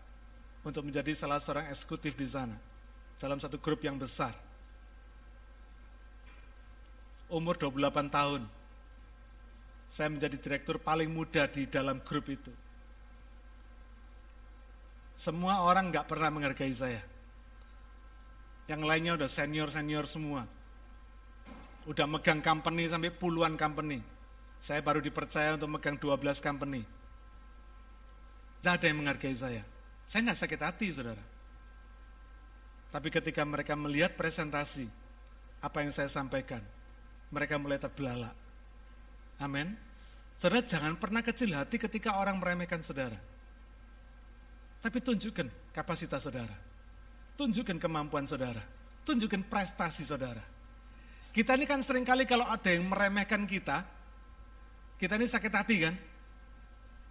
[0.66, 2.58] untuk menjadi salah seorang eksekutif di sana
[3.22, 4.34] dalam satu grup yang besar
[7.30, 8.42] umur 28 tahun.
[9.86, 12.50] Saya menjadi direktur paling muda di dalam grup itu.
[15.16, 17.00] Semua orang nggak pernah menghargai saya.
[18.66, 20.42] Yang lainnya udah senior-senior semua.
[21.86, 24.02] Udah megang company sampai puluhan company.
[24.58, 26.82] Saya baru dipercaya untuk megang 12 company.
[28.58, 29.62] Tidak ada yang menghargai saya.
[30.06, 31.22] Saya nggak sakit hati, saudara.
[32.94, 34.86] Tapi ketika mereka melihat presentasi,
[35.60, 36.62] apa yang saya sampaikan,
[37.34, 38.32] mereka mulai terbelalak.
[39.42, 39.74] Amin.
[40.38, 43.18] Saudara jangan pernah kecil hati ketika orang meremehkan saudara.
[44.80, 46.54] Tapi tunjukkan kapasitas saudara.
[47.34, 48.62] Tunjukkan kemampuan saudara.
[49.02, 50.40] Tunjukkan prestasi saudara.
[51.34, 53.84] Kita ini kan sering kali kalau ada yang meremehkan kita,
[54.96, 55.94] kita ini sakit hati kan?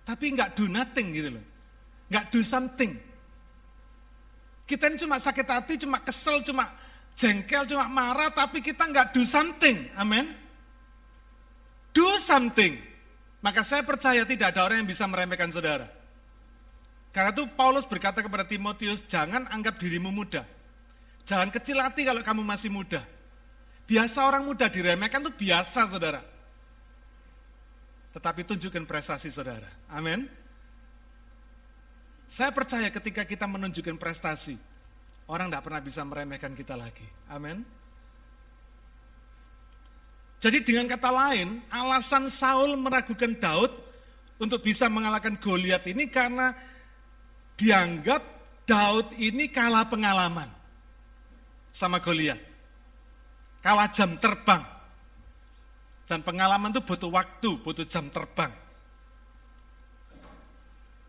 [0.01, 1.45] Tapi nggak do nothing gitu loh.
[2.10, 2.91] Nggak do something.
[4.65, 6.70] Kita ini cuma sakit hati, cuma kesel, cuma
[7.13, 9.89] jengkel, cuma marah, tapi kita nggak do something.
[9.94, 10.26] Amin.
[11.94, 12.82] Do something.
[13.46, 15.86] Maka saya percaya tidak ada orang yang bisa meremehkan saudara.
[17.13, 20.44] Karena itu Paulus berkata kepada Timotius, jangan anggap dirimu muda.
[21.24, 23.06] Jangan kecil hati kalau kamu masih muda.
[23.86, 26.26] Biasa orang muda diremehkan itu biasa saudara.
[28.18, 29.70] Tetapi tunjukkan prestasi saudara.
[29.94, 30.26] Amin.
[32.26, 34.58] Saya percaya ketika kita menunjukkan prestasi,
[35.26, 37.06] Orang tidak pernah bisa meremehkan kita lagi.
[37.34, 37.66] Amin.
[40.38, 43.74] Jadi dengan kata lain, alasan Saul meragukan Daud
[44.38, 46.54] untuk bisa mengalahkan Goliat ini karena
[47.58, 48.22] dianggap
[48.70, 50.50] Daud ini kalah pengalaman
[51.74, 52.38] sama Goliat.
[53.66, 54.62] Kalah jam terbang.
[56.06, 58.54] Dan pengalaman itu butuh waktu, butuh jam terbang.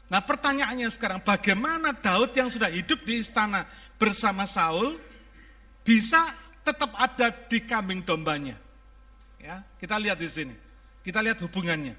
[0.07, 3.66] Nah pertanyaannya sekarang, bagaimana Daud yang sudah hidup di istana
[3.99, 4.95] bersama Saul
[5.83, 6.31] bisa
[6.62, 8.55] tetap ada di kambing dombanya.
[9.42, 10.55] Ya, kita lihat di sini.
[11.03, 11.95] Kita lihat hubungannya.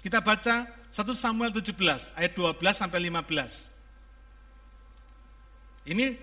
[0.00, 3.72] Kita baca 1 Samuel 17 ayat 12 sampai 15.
[5.86, 6.16] Ini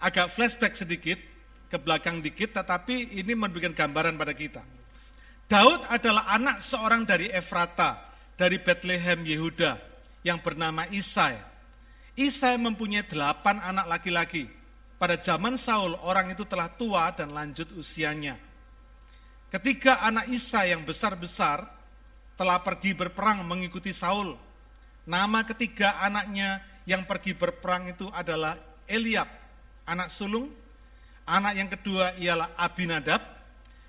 [0.00, 1.16] agak flashback sedikit
[1.68, 4.64] ke belakang dikit tetapi ini memberikan gambaran pada kita.
[5.48, 8.04] Daud adalah anak seorang dari Efrata,
[8.36, 9.87] dari Bethlehem Yehuda
[10.28, 11.40] yang bernama Isai.
[12.12, 14.44] Isai mempunyai delapan anak laki-laki.
[15.00, 18.36] Pada zaman Saul, orang itu telah tua dan lanjut usianya.
[19.48, 21.64] Ketiga anak Isai yang besar-besar
[22.36, 24.36] telah pergi berperang mengikuti Saul.
[25.08, 29.30] Nama ketiga anaknya yang pergi berperang itu adalah Eliab,
[29.88, 30.52] anak sulung.
[31.28, 33.20] Anak yang kedua ialah Abinadab.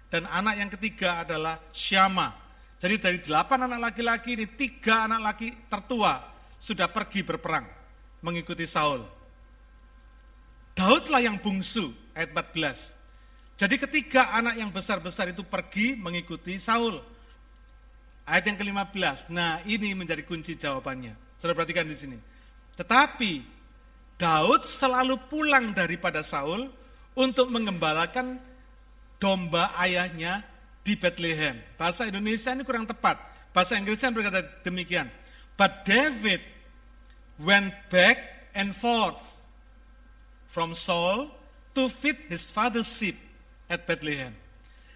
[0.10, 2.34] Dan anak yang ketiga adalah Syama.
[2.80, 6.24] Jadi dari delapan anak laki-laki ini, tiga anak laki tertua
[6.56, 7.68] sudah pergi berperang
[8.24, 9.04] mengikuti Saul.
[10.76, 13.60] Daudlah yang bungsu, ayat 14.
[13.60, 17.04] Jadi ketiga anak yang besar-besar itu pergi mengikuti Saul.
[18.24, 19.28] Ayat yang ke-15.
[19.36, 21.20] Nah, ini menjadi kunci jawabannya.
[21.36, 22.16] Sudah perhatikan di sini.
[22.80, 23.44] Tetapi
[24.16, 26.72] Daud selalu pulang daripada Saul
[27.12, 28.40] untuk mengembalakan
[29.20, 30.48] domba ayahnya
[30.84, 31.60] di Bethlehem.
[31.76, 33.20] Bahasa Indonesia ini kurang tepat.
[33.52, 35.10] Bahasa Inggrisnya berkata demikian.
[35.60, 36.40] But David
[37.42, 39.20] went back and forth
[40.48, 41.32] from Saul
[41.76, 43.16] to feed his father's sheep
[43.68, 44.34] at Bethlehem.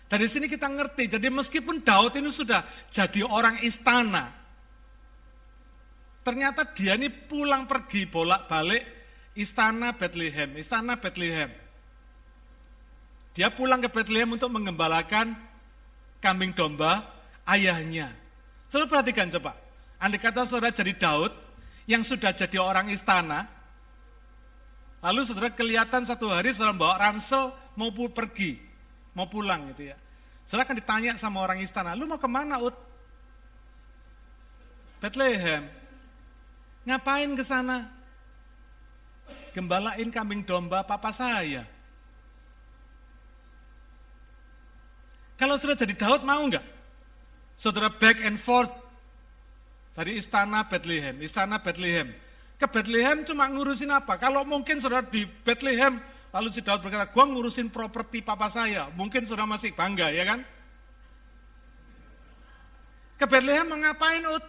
[0.08, 2.62] Dari sini kita ngerti, jadi meskipun Daud ini sudah
[2.94, 4.30] jadi orang istana,
[6.22, 8.86] ternyata dia ini pulang pergi bolak-balik
[9.34, 11.50] istana Bethlehem, istana Bethlehem.
[13.34, 15.34] Dia pulang ke Bethlehem untuk mengembalakan
[16.24, 17.04] kambing domba
[17.44, 18.16] ayahnya.
[18.72, 19.60] Selalu perhatikan coba,
[20.00, 21.36] andai kata saudara jadi Daud,
[21.84, 23.46] yang sudah jadi orang istana,
[25.04, 28.56] lalu saudara kelihatan satu hari saudara bawa ransel mau pergi,
[29.12, 30.00] mau pulang gitu ya.
[30.48, 32.76] Saudara akan ditanya sama orang istana, lu mau ke mana Ut?
[35.04, 35.68] Bethlehem.
[36.88, 37.92] Ngapain ke sana?
[39.52, 41.68] Gembalain kambing domba papa saya.
[45.38, 46.66] Kalau sudah jadi Daud mau nggak?
[47.58, 48.72] Saudara back and forth
[49.94, 52.14] dari istana Bethlehem, istana Bethlehem.
[52.58, 54.18] Ke Bethlehem cuma ngurusin apa?
[54.18, 56.02] Kalau mungkin saudara di Bethlehem,
[56.34, 58.90] lalu si Daud berkata, gua ngurusin properti papa saya.
[58.94, 60.40] Mungkin saudara masih bangga, ya kan?
[63.18, 64.46] Ke Bethlehem mengapain Ut?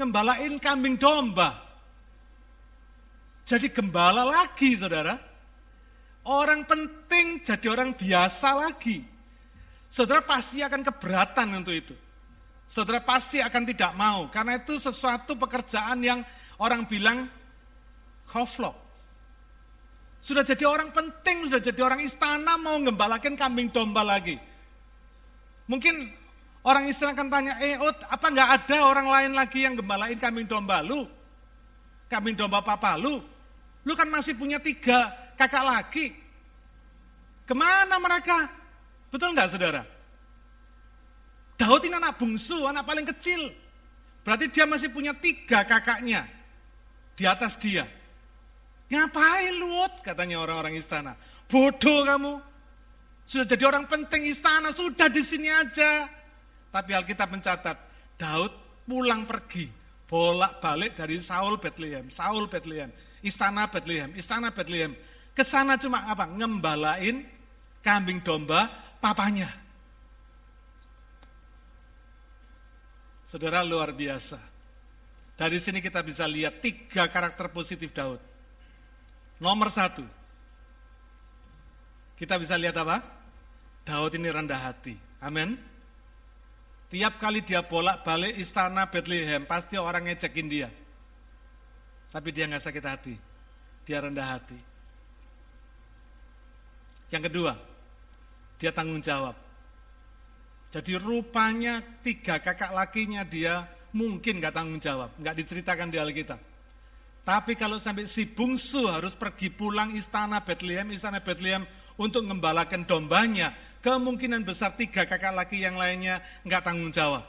[0.00, 1.60] Ngembalain kambing domba.
[3.44, 5.18] Jadi gembala lagi saudara.
[6.24, 9.04] Orang penting jadi orang biasa lagi.
[9.90, 11.98] Saudara pasti akan keberatan untuk itu.
[12.70, 16.22] Saudara pasti akan tidak mau, karena itu sesuatu pekerjaan yang
[16.62, 17.26] orang bilang
[18.30, 18.78] koflok.
[20.22, 24.38] Sudah jadi orang penting, sudah jadi orang istana, mau ngembalakin kambing domba lagi.
[25.66, 26.14] Mungkin
[26.62, 30.46] orang istana akan tanya, eh Ut, apa nggak ada orang lain lagi yang gembalain kambing
[30.46, 31.10] domba lu?
[32.06, 33.18] Kambing domba papa lu?
[33.82, 36.14] Lu kan masih punya tiga kakak lagi.
[37.42, 38.59] Ke mana mereka?
[39.10, 39.82] Betul nggak saudara?
[41.60, 43.52] Daud ini anak bungsu, anak paling kecil.
[44.24, 46.24] Berarti dia masih punya tiga kakaknya
[47.18, 47.84] di atas dia.
[48.90, 50.00] Ngapain Lut?
[50.00, 51.14] Katanya orang-orang istana.
[51.46, 52.40] Bodoh kamu.
[53.28, 56.10] Sudah jadi orang penting istana, sudah di sini aja.
[56.70, 57.76] Tapi Alkitab mencatat,
[58.18, 58.50] Daud
[58.86, 59.70] pulang pergi,
[60.10, 62.90] bolak-balik dari Saul Bethlehem, Saul Bethlehem,
[63.22, 64.94] istana Bethlehem, istana Bethlehem.
[65.30, 66.26] Ke sana cuma apa?
[66.26, 67.22] Ngembalain
[67.86, 68.66] kambing domba
[69.00, 69.48] papanya.
[73.24, 74.38] Saudara luar biasa.
[75.40, 78.20] Dari sini kita bisa lihat tiga karakter positif Daud.
[79.40, 80.04] Nomor satu,
[82.20, 83.00] kita bisa lihat apa?
[83.88, 84.92] Daud ini rendah hati.
[85.24, 85.56] Amin.
[86.92, 90.68] Tiap kali dia bolak-balik istana Bethlehem, pasti orang ngecekin dia.
[92.12, 93.14] Tapi dia nggak sakit hati.
[93.86, 94.58] Dia rendah hati.
[97.08, 97.52] Yang kedua,
[98.60, 99.32] dia tanggung jawab.
[100.70, 106.38] Jadi rupanya tiga kakak lakinya dia mungkin gak tanggung jawab, gak diceritakan di Alkitab.
[107.26, 111.66] Tapi kalau sampai si bungsu harus pergi pulang istana Bethlehem, istana Bethlehem
[111.98, 117.24] untuk mengembalakan dombanya, kemungkinan besar tiga kakak laki yang lainnya nggak tanggung jawab.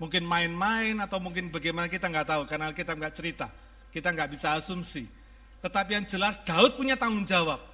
[0.00, 3.46] Mungkin main-main atau mungkin bagaimana kita nggak tahu karena kita nggak cerita,
[3.92, 5.04] kita nggak bisa asumsi.
[5.60, 7.69] Tetapi yang jelas Daud punya tanggung jawab.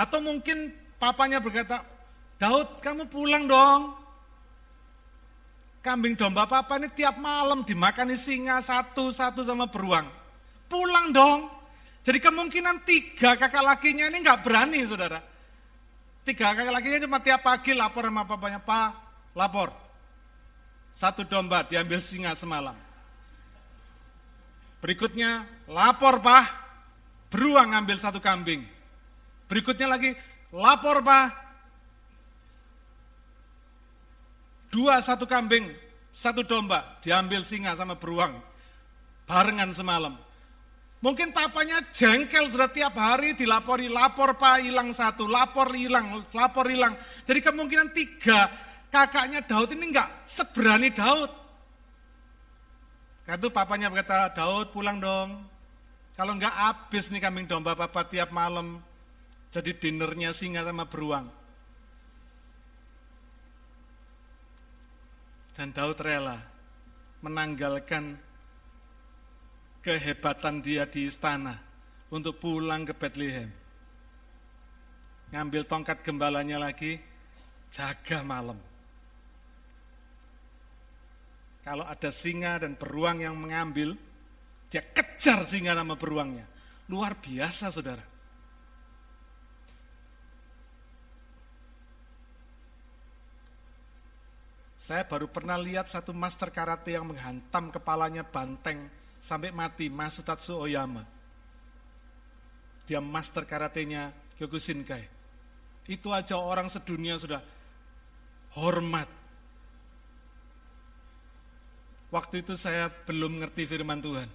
[0.00, 1.84] Atau mungkin papanya berkata,
[2.40, 3.92] Daud kamu pulang dong.
[5.84, 10.08] Kambing domba papa ini tiap malam dimakani singa satu-satu sama beruang.
[10.72, 11.52] Pulang dong.
[12.00, 15.20] Jadi kemungkinan tiga kakak lakinya ini nggak berani saudara.
[16.24, 19.70] Tiga kakak lakinya cuma tiap pagi lapor sama papanya, Pak lapor.
[20.90, 22.74] Satu domba diambil singa semalam.
[24.80, 26.44] Berikutnya lapor Pak,
[27.28, 28.64] beruang ngambil satu kambing.
[29.50, 30.14] Berikutnya lagi,
[30.54, 31.26] lapor pak.
[34.70, 35.74] Dua satu kambing,
[36.14, 38.38] satu domba, diambil singa sama beruang.
[39.26, 40.14] Barengan semalam.
[41.02, 46.94] Mungkin papanya jengkel sudah tiap hari dilapori, lapor pak hilang satu, lapor hilang, lapor hilang.
[47.26, 48.46] Jadi kemungkinan tiga
[48.92, 51.32] kakaknya Daud ini enggak seberani Daud.
[53.26, 55.42] Karena papanya berkata, Daud pulang dong.
[56.14, 58.78] Kalau enggak habis nih kambing domba papa tiap malam.
[59.50, 61.26] Jadi dinernya singa sama beruang.
[65.58, 66.38] Dan Daud rela
[67.20, 68.16] menanggalkan
[69.82, 71.58] kehebatan dia di istana
[72.08, 73.50] untuk pulang ke Bethlehem.
[75.30, 76.98] Ngambil tongkat gembalanya lagi,
[77.70, 78.58] jaga malam.
[81.60, 83.94] Kalau ada singa dan beruang yang mengambil,
[84.72, 86.48] dia kejar singa nama beruangnya.
[86.90, 88.09] Luar biasa saudara.
[94.90, 98.90] Saya baru pernah lihat satu master karate yang menghantam kepalanya banteng
[99.22, 101.06] sampai mati, Masutatsu Oyama.
[102.90, 105.06] Dia master karatenya Kyokushinkai.
[105.86, 107.38] Itu aja orang sedunia sudah
[108.58, 109.06] hormat.
[112.10, 114.26] Waktu itu saya belum ngerti firman Tuhan.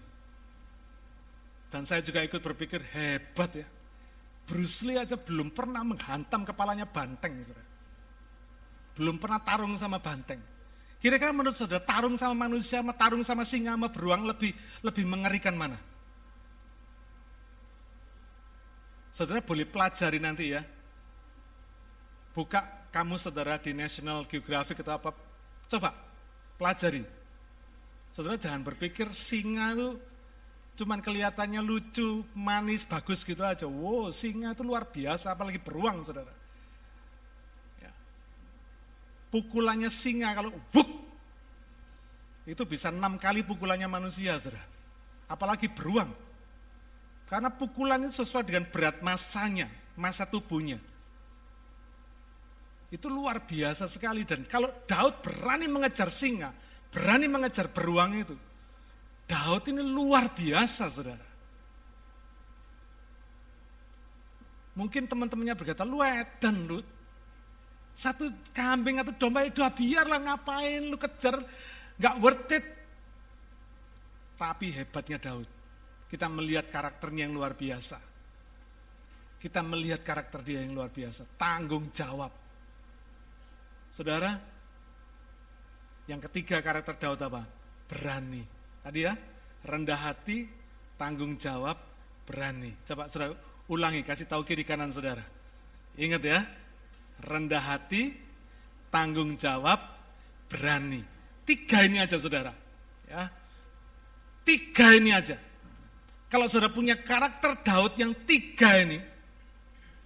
[1.67, 3.67] Dan saya juga ikut berpikir, hebat ya.
[4.47, 7.43] Bruce Lee aja belum pernah menghantam kepalanya banteng.
[7.43, 7.64] Saudara.
[8.95, 10.39] Belum pernah tarung sama banteng.
[11.03, 15.53] Kira-kira menurut saudara, tarung sama manusia, sama tarung sama singa, sama beruang lebih lebih mengerikan
[15.53, 15.77] mana?
[19.13, 20.65] Saudara boleh pelajari nanti ya.
[22.33, 25.11] Buka kamu saudara di National Geographic atau apa.
[25.71, 25.93] Coba
[26.59, 27.03] pelajari.
[28.11, 29.99] Saudara jangan berpikir singa itu
[30.75, 33.67] cuman kelihatannya lucu, manis, bagus gitu aja.
[33.67, 36.31] Wow, singa itu luar biasa, apalagi beruang, saudara.
[39.35, 39.41] Ya.
[39.41, 40.87] Pukulannya singa kalau buk,
[42.47, 44.63] itu bisa enam kali pukulannya manusia, saudara.
[45.27, 46.13] Apalagi beruang.
[47.25, 49.67] Karena pukulan itu sesuai dengan berat masanya,
[49.97, 50.77] masa tubuhnya.
[52.93, 54.21] Itu luar biasa sekali.
[54.23, 56.53] Dan kalau Daud berani mengejar singa,
[56.93, 58.37] berani mengejar beruang itu.
[59.25, 61.25] Daud ini luar biasa, saudara.
[64.77, 66.79] Mungkin teman-temannya berkata, lu edan lu.
[67.95, 71.39] Satu kambing atau domba itu biarlah ngapain lu kejar,
[71.95, 72.65] gak worth it.
[74.35, 75.47] Tapi hebatnya Daud,
[76.11, 77.97] kita melihat karakternya yang luar biasa.
[79.39, 82.33] Kita melihat karakter dia yang luar biasa, tanggung jawab.
[83.95, 84.35] Saudara,
[86.11, 87.47] yang ketiga karakter Daud apa?
[87.87, 88.43] Berani.
[88.83, 89.15] Tadi ya,
[89.63, 90.43] rendah hati,
[90.99, 91.79] tanggung jawab,
[92.27, 92.75] berani.
[92.83, 93.39] Coba saudara
[93.71, 95.23] ulangi, kasih tahu kiri kanan saudara.
[95.95, 96.43] Ingat ya,
[97.23, 98.11] rendah hati,
[98.91, 99.79] tanggung jawab,
[100.49, 101.03] berani.
[101.45, 102.51] Tiga ini aja saudara.
[103.05, 103.29] Ya,
[104.43, 105.37] tiga ini aja.
[106.27, 108.97] Kalau saudara punya karakter Daud yang tiga ini,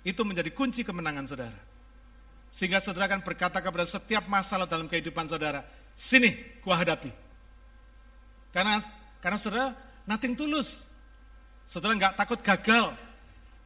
[0.03, 1.59] itu menjadi kunci kemenangan saudara.
[2.49, 5.63] Sehingga saudara akan berkata kepada setiap masalah dalam kehidupan saudara,
[5.99, 6.31] Sini,
[6.63, 7.11] gua hadapi.
[8.55, 8.79] Karena
[9.19, 9.65] karena saudara
[10.07, 10.87] nothing tulus.
[11.67, 12.95] Saudara nggak takut gagal.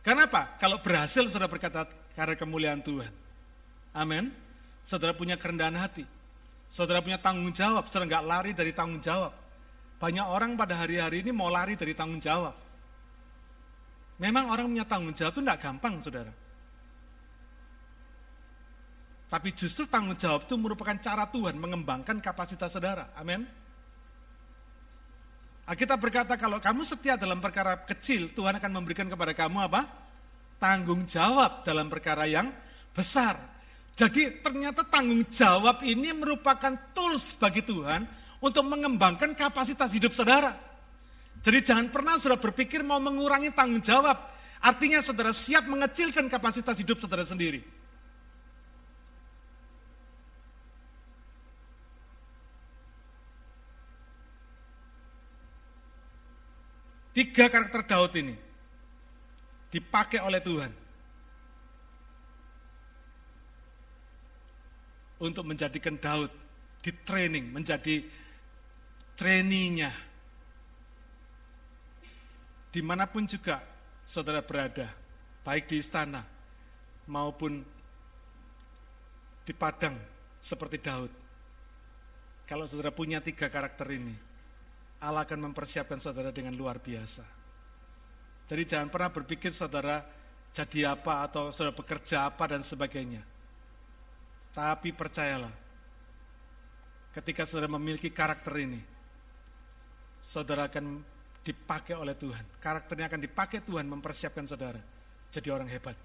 [0.03, 0.59] Kenapa?
[0.59, 1.87] Kalau berhasil saudara berkata
[2.17, 3.22] karena kemuliaan Tuhan.
[3.93, 4.33] Amin.
[4.83, 6.03] Saudara punya kerendahan hati.
[6.67, 7.85] Saudara punya tanggung jawab.
[7.87, 9.31] Saudara nggak lari dari tanggung jawab.
[10.01, 12.57] Banyak orang pada hari-hari ini mau lari dari tanggung jawab.
[14.17, 16.33] Memang orang punya tanggung jawab itu nggak gampang, saudara.
[19.29, 23.09] Tapi justru tanggung jawab itu merupakan cara Tuhan mengembangkan kapasitas saudara.
[23.17, 23.45] Amin.
[25.63, 29.87] Kita berkata kalau kamu setia dalam perkara kecil, Tuhan akan memberikan kepada kamu apa?
[30.59, 32.51] Tanggung jawab dalam perkara yang
[32.91, 33.52] besar.
[33.93, 38.09] Jadi ternyata tanggung jawab ini merupakan tools bagi Tuhan
[38.41, 40.57] untuk mengembangkan kapasitas hidup saudara.
[41.45, 44.17] Jadi jangan pernah saudara berpikir mau mengurangi tanggung jawab.
[44.63, 47.61] Artinya saudara siap mengecilkan kapasitas hidup saudara sendiri.
[57.13, 58.33] Tiga karakter Daud ini
[59.69, 60.82] dipakai oleh Tuhan
[65.23, 66.27] untuk menjadikan Daud
[66.83, 68.03] di training, menjadi
[69.15, 69.95] trainingnya.
[72.73, 73.63] Di mana pun juga
[74.03, 74.91] saudara berada,
[75.47, 76.27] baik di istana
[77.07, 77.63] maupun
[79.47, 79.95] di padang
[80.43, 81.11] seperti Daud.
[82.43, 84.11] Kalau saudara punya tiga karakter ini,
[84.99, 87.23] Allah akan mempersiapkan saudara dengan luar biasa.
[88.43, 90.03] Jadi jangan pernah berpikir saudara
[90.51, 93.32] jadi apa atau saudara bekerja apa dan sebagainya.
[94.53, 95.49] Tapi percayalah,
[97.17, 98.77] ketika saudara memiliki karakter ini,
[100.21, 101.01] saudara akan
[101.41, 102.45] dipakai oleh Tuhan.
[102.61, 104.79] Karakternya akan dipakai Tuhan mempersiapkan saudara
[105.33, 105.97] jadi orang hebat.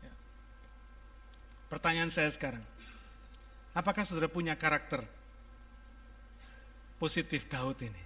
[0.00, 0.12] Ya.
[1.68, 2.64] Pertanyaan saya sekarang,
[3.76, 5.04] apakah saudara punya karakter
[6.96, 8.02] positif Daud ini.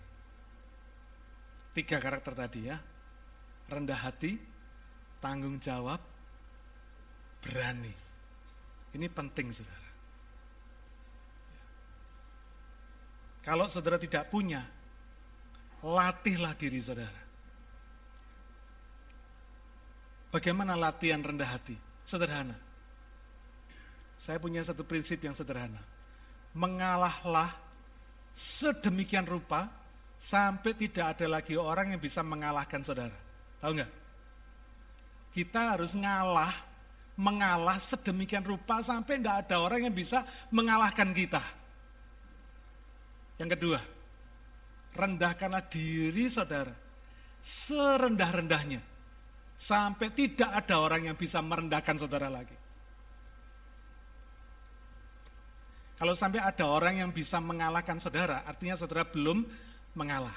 [1.70, 2.82] Tiga karakter tadi ya.
[3.70, 4.34] Rendah hati,
[5.22, 6.02] tanggung jawab,
[7.38, 8.09] berani.
[8.90, 9.90] Ini penting saudara.
[13.40, 14.66] Kalau saudara tidak punya,
[15.80, 17.20] latihlah diri saudara.
[20.30, 21.74] Bagaimana latihan rendah hati?
[22.06, 22.54] Sederhana.
[24.20, 25.80] Saya punya satu prinsip yang sederhana.
[26.54, 27.56] Mengalahlah
[28.30, 29.66] sedemikian rupa
[30.20, 33.16] sampai tidak ada lagi orang yang bisa mengalahkan saudara.
[33.58, 33.92] Tahu nggak?
[35.32, 36.52] Kita harus ngalah,
[37.18, 41.42] mengalah sedemikian rupa sampai tidak ada orang yang bisa mengalahkan kita.
[43.40, 43.80] Yang kedua,
[44.94, 46.90] rendahkanlah diri saudara
[47.40, 48.80] serendah-rendahnya.
[49.60, 52.56] Sampai tidak ada orang yang bisa merendahkan saudara lagi.
[56.00, 59.44] Kalau sampai ada orang yang bisa mengalahkan saudara, artinya saudara belum
[59.92, 60.32] mengalah.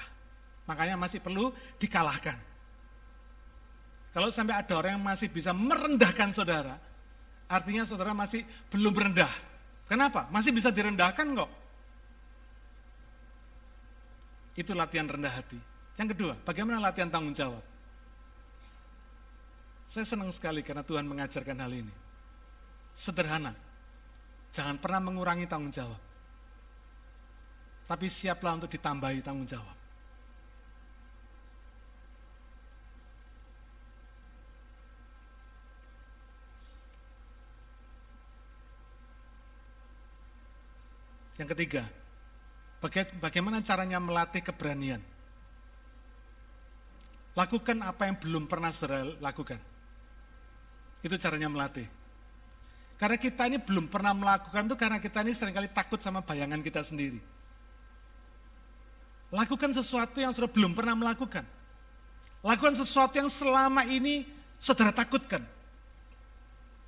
[0.68, 2.36] Makanya masih perlu dikalahkan.
[4.14, 6.78] Kalau sampai ada orang yang masih bisa merendahkan saudara,
[7.50, 9.30] artinya saudara masih belum rendah.
[9.90, 10.30] Kenapa?
[10.30, 11.50] Masih bisa direndahkan kok.
[14.54, 15.58] Itu latihan rendah hati.
[15.98, 17.62] Yang kedua, bagaimana latihan tanggung jawab?
[19.90, 21.94] Saya senang sekali karena Tuhan mengajarkan hal ini.
[22.94, 23.50] Sederhana.
[24.54, 25.98] Jangan pernah mengurangi tanggung jawab.
[27.90, 29.83] Tapi siaplah untuk ditambahi tanggung jawab.
[41.34, 41.82] Yang ketiga,
[43.18, 45.02] bagaimana caranya melatih keberanian?
[47.34, 49.58] Lakukan apa yang belum pernah saudara lakukan.
[51.02, 51.90] Itu caranya melatih.
[52.94, 56.62] Karena kita ini belum pernah melakukan itu karena kita ini sering kali takut sama bayangan
[56.62, 57.18] kita sendiri.
[59.34, 61.42] Lakukan sesuatu yang sudah belum pernah melakukan.
[62.46, 64.22] Lakukan sesuatu yang selama ini
[64.62, 65.42] saudara takutkan.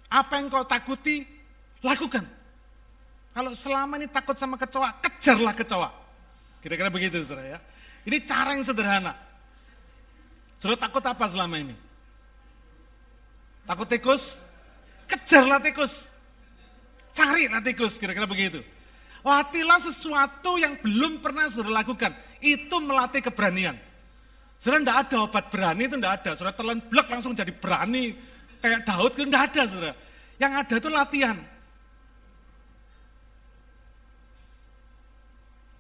[0.07, 1.27] Apa yang kau takuti,
[1.83, 2.23] lakukan.
[3.37, 5.93] Kalau selama ini takut sama kecoa, kejarlah kecoa.
[6.65, 7.59] Kira-kira begitu saudara ya.
[8.09, 9.13] Ini cara yang sederhana.
[10.57, 11.77] Saudara takut apa selama ini?
[13.69, 14.41] Takut tikus?
[15.05, 16.09] Kejarlah tikus.
[17.13, 18.65] Carilah tikus, kira-kira begitu.
[19.21, 22.17] Latilah sesuatu yang belum pernah saudara lakukan.
[22.41, 23.77] Itu melatih keberanian.
[24.57, 26.31] Saudara tidak ada obat berani itu tidak ada.
[26.41, 28.17] Saudara telan blok langsung jadi berani.
[28.65, 29.95] Kayak Daud itu tidak ada saudara.
[30.41, 31.37] Yang ada itu latihan.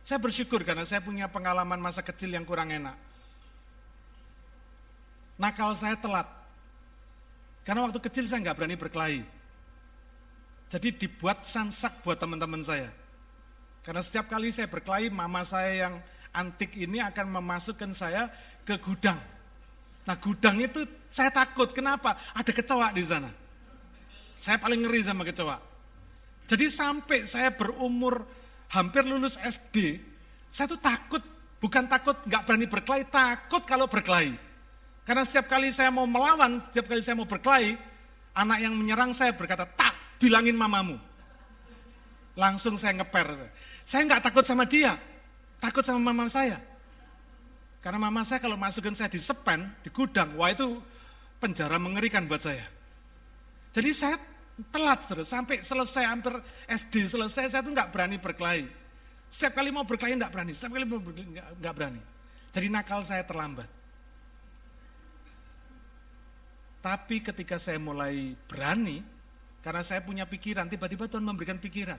[0.07, 2.95] Saya bersyukur karena saya punya pengalaman masa kecil yang kurang enak.
[5.35, 6.31] Nakal saya telat.
[7.67, 9.27] Karena waktu kecil saya nggak berani berkelahi.
[10.71, 12.87] Jadi dibuat sansak buat teman-teman saya.
[13.83, 15.95] Karena setiap kali saya berkelahi, mama saya yang
[16.31, 18.31] antik ini akan memasukkan saya
[18.63, 19.19] ke gudang.
[20.07, 22.15] Nah gudang itu saya takut, kenapa?
[22.31, 23.35] Ada kecoa di sana.
[24.39, 25.59] Saya paling ngeri sama kecoa.
[26.47, 30.01] Jadi sampai saya berumur hampir lulus SD,
[30.51, 31.23] saya tuh takut,
[31.61, 34.35] bukan takut nggak berani berkelahi, takut kalau berkelahi.
[35.07, 37.79] Karena setiap kali saya mau melawan, setiap kali saya mau berkelahi,
[38.35, 40.99] anak yang menyerang saya berkata, tak, bilangin mamamu.
[42.35, 43.33] Langsung saya ngeper.
[43.87, 44.99] Saya nggak takut sama dia,
[45.63, 46.59] takut sama mama saya.
[47.79, 50.83] Karena mama saya kalau masukin saya di sepen, di gudang, wah itu
[51.39, 52.67] penjara mengerikan buat saya.
[53.71, 54.19] Jadi saya
[54.73, 56.33] telat, sampai selesai hampir
[56.65, 58.65] SD selesai, saya tuh nggak berani berkelahi.
[59.29, 61.29] Setiap kali mau berkelahi nggak berani, setiap kali mau berkelahi
[61.61, 62.01] nggak berani.
[62.57, 63.69] Jadi nakal saya terlambat.
[66.81, 69.03] Tapi ketika saya mulai berani,
[69.61, 71.99] karena saya punya pikiran, tiba-tiba Tuhan memberikan pikiran.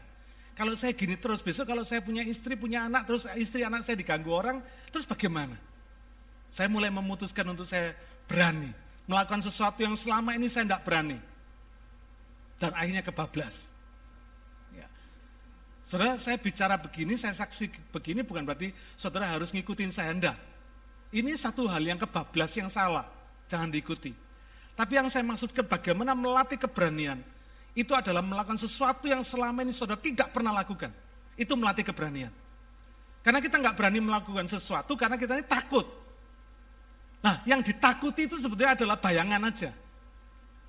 [0.58, 4.00] Kalau saya gini terus, besok kalau saya punya istri, punya anak, terus istri anak saya
[4.00, 4.58] diganggu orang,
[4.90, 5.54] terus bagaimana?
[6.50, 7.94] Saya mulai memutuskan untuk saya
[8.26, 8.74] berani.
[9.06, 11.20] Melakukan sesuatu yang selama ini saya tidak berani.
[12.58, 13.70] Dan akhirnya kebablas.
[14.74, 14.90] Ya.
[15.86, 20.38] Saudara, saya bicara begini, saya saksi begini bukan berarti saudara harus ngikutin saya, enggak.
[21.14, 23.08] Ini satu hal yang kebablas yang salah,
[23.48, 24.12] jangan diikuti.
[24.78, 27.22] Tapi yang saya maksudkan bagaimana melatih keberanian.
[27.78, 30.90] Itu adalah melakukan sesuatu yang selama ini saudara tidak pernah lakukan.
[31.38, 32.34] Itu melatih keberanian.
[33.22, 35.86] Karena kita nggak berani melakukan sesuatu karena kita ini takut.
[37.22, 39.70] Nah, yang ditakuti itu sebetulnya adalah bayangan aja.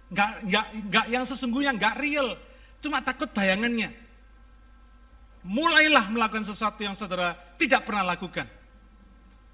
[0.09, 2.35] Nggak, nggak, nggak yang sesungguhnya nggak real.
[2.81, 3.93] Cuma takut bayangannya.
[5.45, 8.47] Mulailah melakukan sesuatu yang saudara tidak pernah lakukan.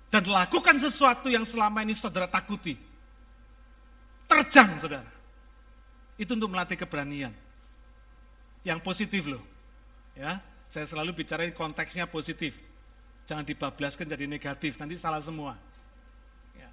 [0.09, 2.95] Dan lakukan sesuatu yang selama ini saudara takuti
[4.35, 5.11] terjang saudara.
[6.19, 7.31] Itu untuk melatih keberanian.
[8.67, 9.43] Yang positif loh.
[10.15, 10.39] Ya,
[10.71, 12.59] saya selalu bicara konteksnya positif.
[13.27, 15.57] Jangan dibablaskan jadi negatif, nanti salah semua.
[16.55, 16.71] Ya.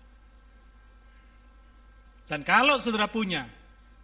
[2.29, 3.49] Dan kalau saudara punya,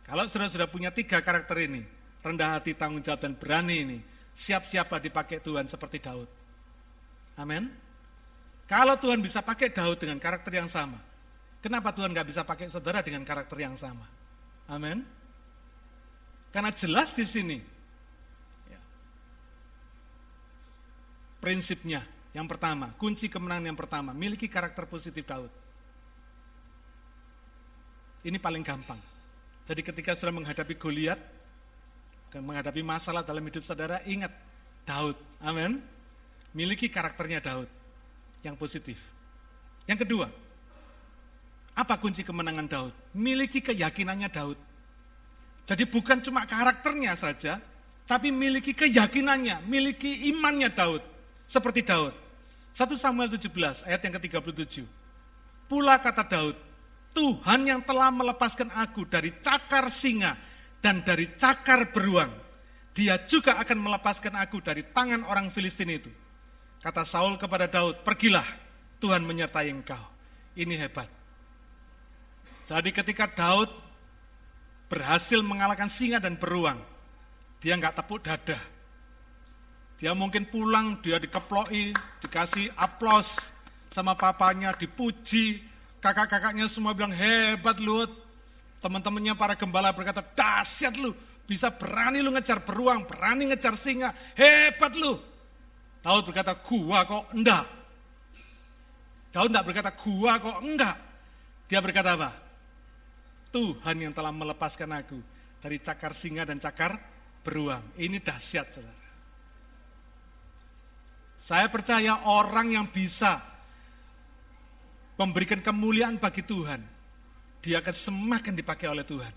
[0.07, 1.83] kalau saudara sudah punya tiga karakter ini,
[2.23, 3.97] rendah hati, tanggung jawab, dan berani ini,
[4.31, 6.31] siap-siaplah dipakai Tuhan seperti Daud.
[7.35, 7.67] Amin.
[8.71, 10.95] Kalau Tuhan bisa pakai Daud dengan karakter yang sama,
[11.59, 14.07] kenapa Tuhan nggak bisa pakai saudara dengan karakter yang sama?
[14.71, 15.03] Amin.
[16.55, 17.59] Karena jelas di sini
[18.71, 18.79] ya,
[21.43, 22.01] prinsipnya
[22.31, 25.51] yang pertama, kunci kemenangan yang pertama, miliki karakter positif Daud.
[28.23, 29.16] Ini paling gampang.
[29.67, 31.19] Jadi ketika sudah menghadapi Goliat,
[32.31, 34.31] menghadapi masalah dalam hidup saudara, ingat
[34.87, 35.19] Daud.
[35.43, 35.83] Amin.
[36.55, 37.67] Miliki karakternya Daud
[38.47, 38.95] yang positif.
[39.83, 40.31] Yang kedua,
[41.75, 42.93] apa kunci kemenangan Daud?
[43.11, 44.59] Miliki keyakinannya Daud.
[45.67, 47.59] Jadi bukan cuma karakternya saja,
[48.07, 51.03] tapi miliki keyakinannya, miliki imannya Daud.
[51.43, 52.15] Seperti Daud.
[52.71, 54.87] 1 Samuel 17 ayat yang ke-37.
[55.67, 56.55] Pula kata Daud,
[57.17, 60.37] Tuhan yang telah melepaskan aku dari cakar singa
[60.77, 62.29] dan dari cakar beruang,
[62.93, 66.13] dia juga akan melepaskan aku dari tangan orang Filistin itu.
[66.77, 68.45] Kata Saul kepada Daud, pergilah,
[69.01, 69.99] Tuhan menyertai engkau.
[70.53, 71.09] Ini hebat.
[72.69, 73.73] Jadi ketika Daud
[74.85, 76.77] berhasil mengalahkan singa dan beruang,
[77.57, 78.61] dia nggak tepuk dada,
[79.97, 83.49] dia mungkin pulang, dia dikeploi, dikasih aplos
[83.89, 85.66] sama papanya, dipuji.
[85.97, 88.05] Kakak-kakaknya semua bilang, hebat lu.
[88.77, 91.13] Teman-temannya para gembala berkata, dahsyat lu.
[91.47, 94.13] Bisa berani lu ngejar beruang, berani ngejar singa.
[94.35, 95.17] Hebat lu.
[96.03, 97.65] Daud berkata, gua kok enggak.
[99.31, 100.97] Daud enggak berkata, gua kok enggak.
[101.67, 102.31] Dia berkata apa?
[103.51, 105.19] Tuhan yang telah melepaskan aku
[105.57, 106.99] dari cakar singa dan cakar
[107.41, 107.95] beruang.
[107.95, 109.07] Ini dahsyat, saudara.
[111.37, 113.39] Saya percaya orang yang bisa
[115.17, 116.79] memberikan kemuliaan bagi Tuhan,
[117.59, 119.33] dia akan semakin dipakai oleh Tuhan.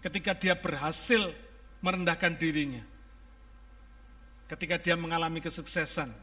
[0.00, 1.34] Ketika dia berhasil
[1.82, 2.80] merendahkan dirinya,
[4.46, 6.14] ketika dia mengalami kesuksesan,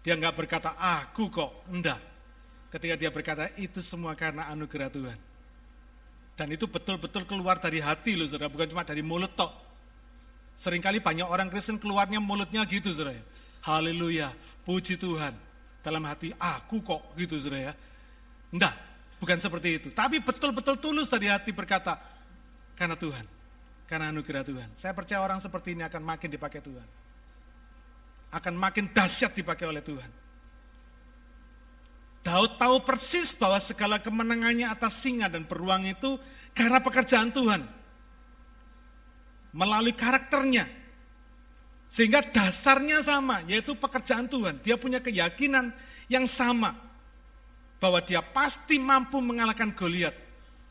[0.00, 2.00] dia nggak berkata, aku kok, enggak.
[2.72, 5.18] Ketika dia berkata, itu semua karena anugerah Tuhan.
[6.32, 9.52] Dan itu betul-betul keluar dari hati loh saudara, bukan cuma dari mulut tok.
[10.56, 13.20] Seringkali banyak orang Kristen keluarnya mulutnya gitu saudara.
[13.62, 14.34] Haleluya,
[14.66, 15.34] puji Tuhan.
[15.82, 17.74] Dalam hati, aku kok gitu saudara ya.
[18.50, 18.74] Enggak,
[19.22, 19.88] bukan seperti itu.
[19.94, 21.98] Tapi betul-betul tulus dari hati berkata,
[22.74, 23.26] karena Tuhan.
[23.86, 24.68] Karena anugerah Tuhan.
[24.74, 26.88] Saya percaya orang seperti ini akan makin dipakai Tuhan.
[28.32, 30.10] Akan makin dahsyat dipakai oleh Tuhan.
[32.22, 36.16] Daud tahu persis bahwa segala kemenangannya atas singa dan beruang itu
[36.54, 37.66] karena pekerjaan Tuhan
[39.50, 40.81] melalui karakternya.
[41.92, 44.64] Sehingga dasarnya sama, yaitu pekerjaan Tuhan.
[44.64, 45.76] Dia punya keyakinan
[46.08, 46.72] yang sama.
[47.76, 50.16] Bahwa dia pasti mampu mengalahkan Goliat.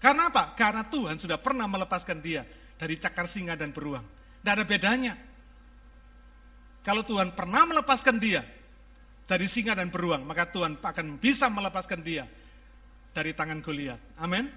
[0.02, 0.58] Karena apa?
[0.58, 2.42] Karena Tuhan sudah pernah melepaskan dia
[2.74, 4.02] dari cakar singa dan beruang.
[4.42, 5.14] Tidak ada bedanya.
[6.82, 8.42] Kalau Tuhan pernah melepaskan dia
[9.30, 12.26] dari singa dan beruang, maka Tuhan akan bisa melepaskan dia
[13.14, 14.18] dari tangan Goliat.
[14.18, 14.50] Amin.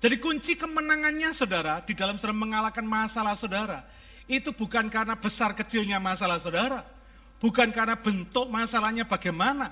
[0.00, 3.84] Jadi kunci kemenangannya saudara, di dalam saudara mengalahkan masalah saudara,
[4.26, 6.82] itu bukan karena besar kecilnya masalah saudara,
[7.38, 9.70] bukan karena bentuk masalahnya bagaimana,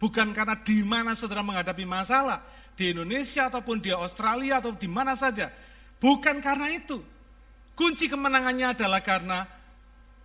[0.00, 2.40] bukan karena di mana saudara menghadapi masalah,
[2.72, 5.52] di Indonesia ataupun di Australia atau di mana saja.
[6.00, 6.98] Bukan karena itu.
[7.72, 9.48] Kunci kemenangannya adalah karena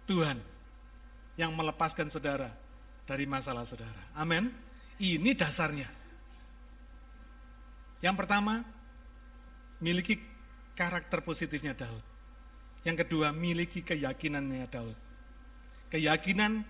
[0.10, 0.40] Tuhan
[1.40, 2.52] yang melepaskan saudara
[3.08, 4.12] dari masalah saudara.
[4.18, 4.52] Amin.
[4.98, 5.88] Ini dasarnya.
[8.02, 8.66] Yang pertama,
[9.80, 10.18] miliki
[10.74, 12.17] karakter positifnya Daud.
[12.88, 14.96] Yang kedua, miliki keyakinannya Daud.
[15.92, 16.64] Keyakinan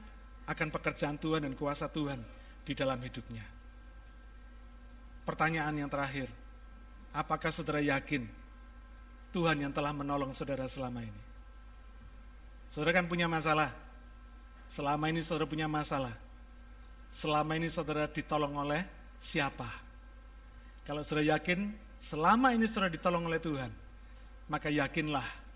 [0.49, 2.17] akan pekerjaan Tuhan dan kuasa Tuhan
[2.65, 3.45] di dalam hidupnya.
[5.29, 6.25] Pertanyaan yang terakhir,
[7.13, 8.25] apakah saudara yakin
[9.29, 11.21] Tuhan yang telah menolong saudara selama ini?
[12.73, 13.69] Saudara kan punya masalah.
[14.73, 16.17] Selama ini saudara punya masalah.
[17.13, 18.81] Selama ini saudara ditolong oleh
[19.21, 19.69] siapa?
[20.81, 23.69] Kalau saudara yakin selama ini sudah ditolong oleh Tuhan,
[24.49, 25.46] maka yakinlah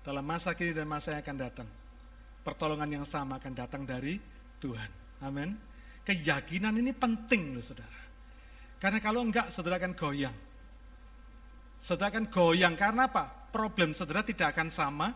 [0.00, 1.68] dalam masa kini dan masa yang akan datang,
[2.40, 4.16] pertolongan yang sama akan datang dari
[4.60, 4.90] Tuhan.
[5.20, 5.56] Amin.
[6.04, 8.00] Keyakinan ini penting loh saudara.
[8.80, 10.36] Karena kalau enggak saudara akan goyang.
[11.76, 13.28] Saudara akan goyang karena apa?
[13.52, 15.12] Problem saudara tidak akan sama,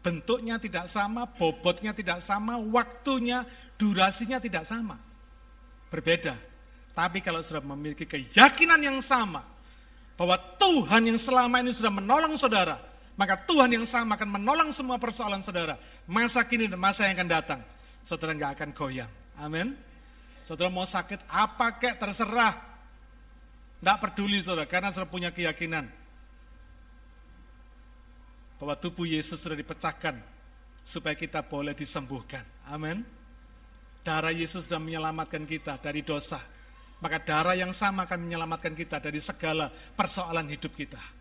[0.00, 3.44] bentuknya tidak sama, bobotnya tidak sama, waktunya,
[3.76, 4.96] durasinya tidak sama.
[5.92, 6.38] Berbeda.
[6.96, 9.44] Tapi kalau sudah memiliki keyakinan yang sama,
[10.16, 12.80] bahwa Tuhan yang selama ini sudah menolong saudara,
[13.16, 15.80] Maka Tuhan yang sama akan menolong semua persoalan saudara.
[16.04, 17.60] Masa kini dan masa yang akan datang.
[18.04, 19.10] Saudara nggak akan goyang.
[19.40, 19.72] Amin.
[20.44, 22.54] Saudara mau sakit apa kek terserah.
[23.80, 25.88] Nggak peduli saudara, karena saudara punya keyakinan.
[28.60, 30.20] Bahwa tubuh Yesus sudah dipecahkan.
[30.84, 32.44] Supaya kita boleh disembuhkan.
[32.68, 33.00] Amin.
[34.04, 36.38] Darah Yesus sudah menyelamatkan kita dari dosa.
[37.00, 41.15] Maka darah yang sama akan menyelamatkan kita dari segala persoalan hidup kita.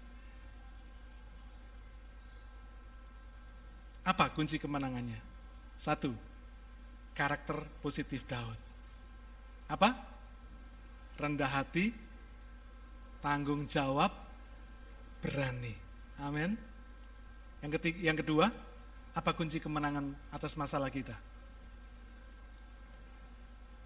[4.05, 5.17] Apa kunci kemenangannya?
[5.81, 6.13] Satu,
[7.17, 8.59] karakter positif Daud.
[9.65, 9.97] Apa?
[11.17, 11.89] Rendah hati,
[13.17, 14.13] tanggung jawab,
[15.25, 15.73] berani.
[16.21, 16.53] Amin.
[17.65, 18.45] Yang ketiga, yang kedua,
[19.17, 21.17] apa kunci kemenangan atas masalah kita?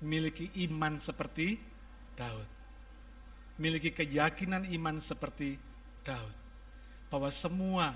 [0.04, 1.56] Miliki iman seperti
[2.20, 2.50] Daud.
[3.56, 5.56] Miliki keyakinan iman seperti
[6.04, 6.36] Daud.
[7.08, 7.96] Bahwa semua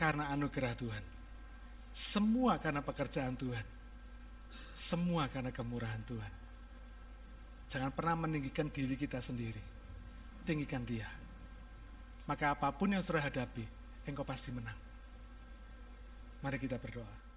[0.00, 1.17] karena anugerah Tuhan
[1.98, 3.66] semua karena pekerjaan Tuhan.
[4.78, 6.32] Semua karena kemurahan Tuhan.
[7.66, 9.58] Jangan pernah meninggikan diri kita sendiri.
[10.46, 11.10] Tinggikan dia.
[12.30, 13.66] Maka apa pun yang sudah hadapi,
[14.06, 14.78] engkau pasti menang.
[16.38, 17.27] Mari kita berdoa.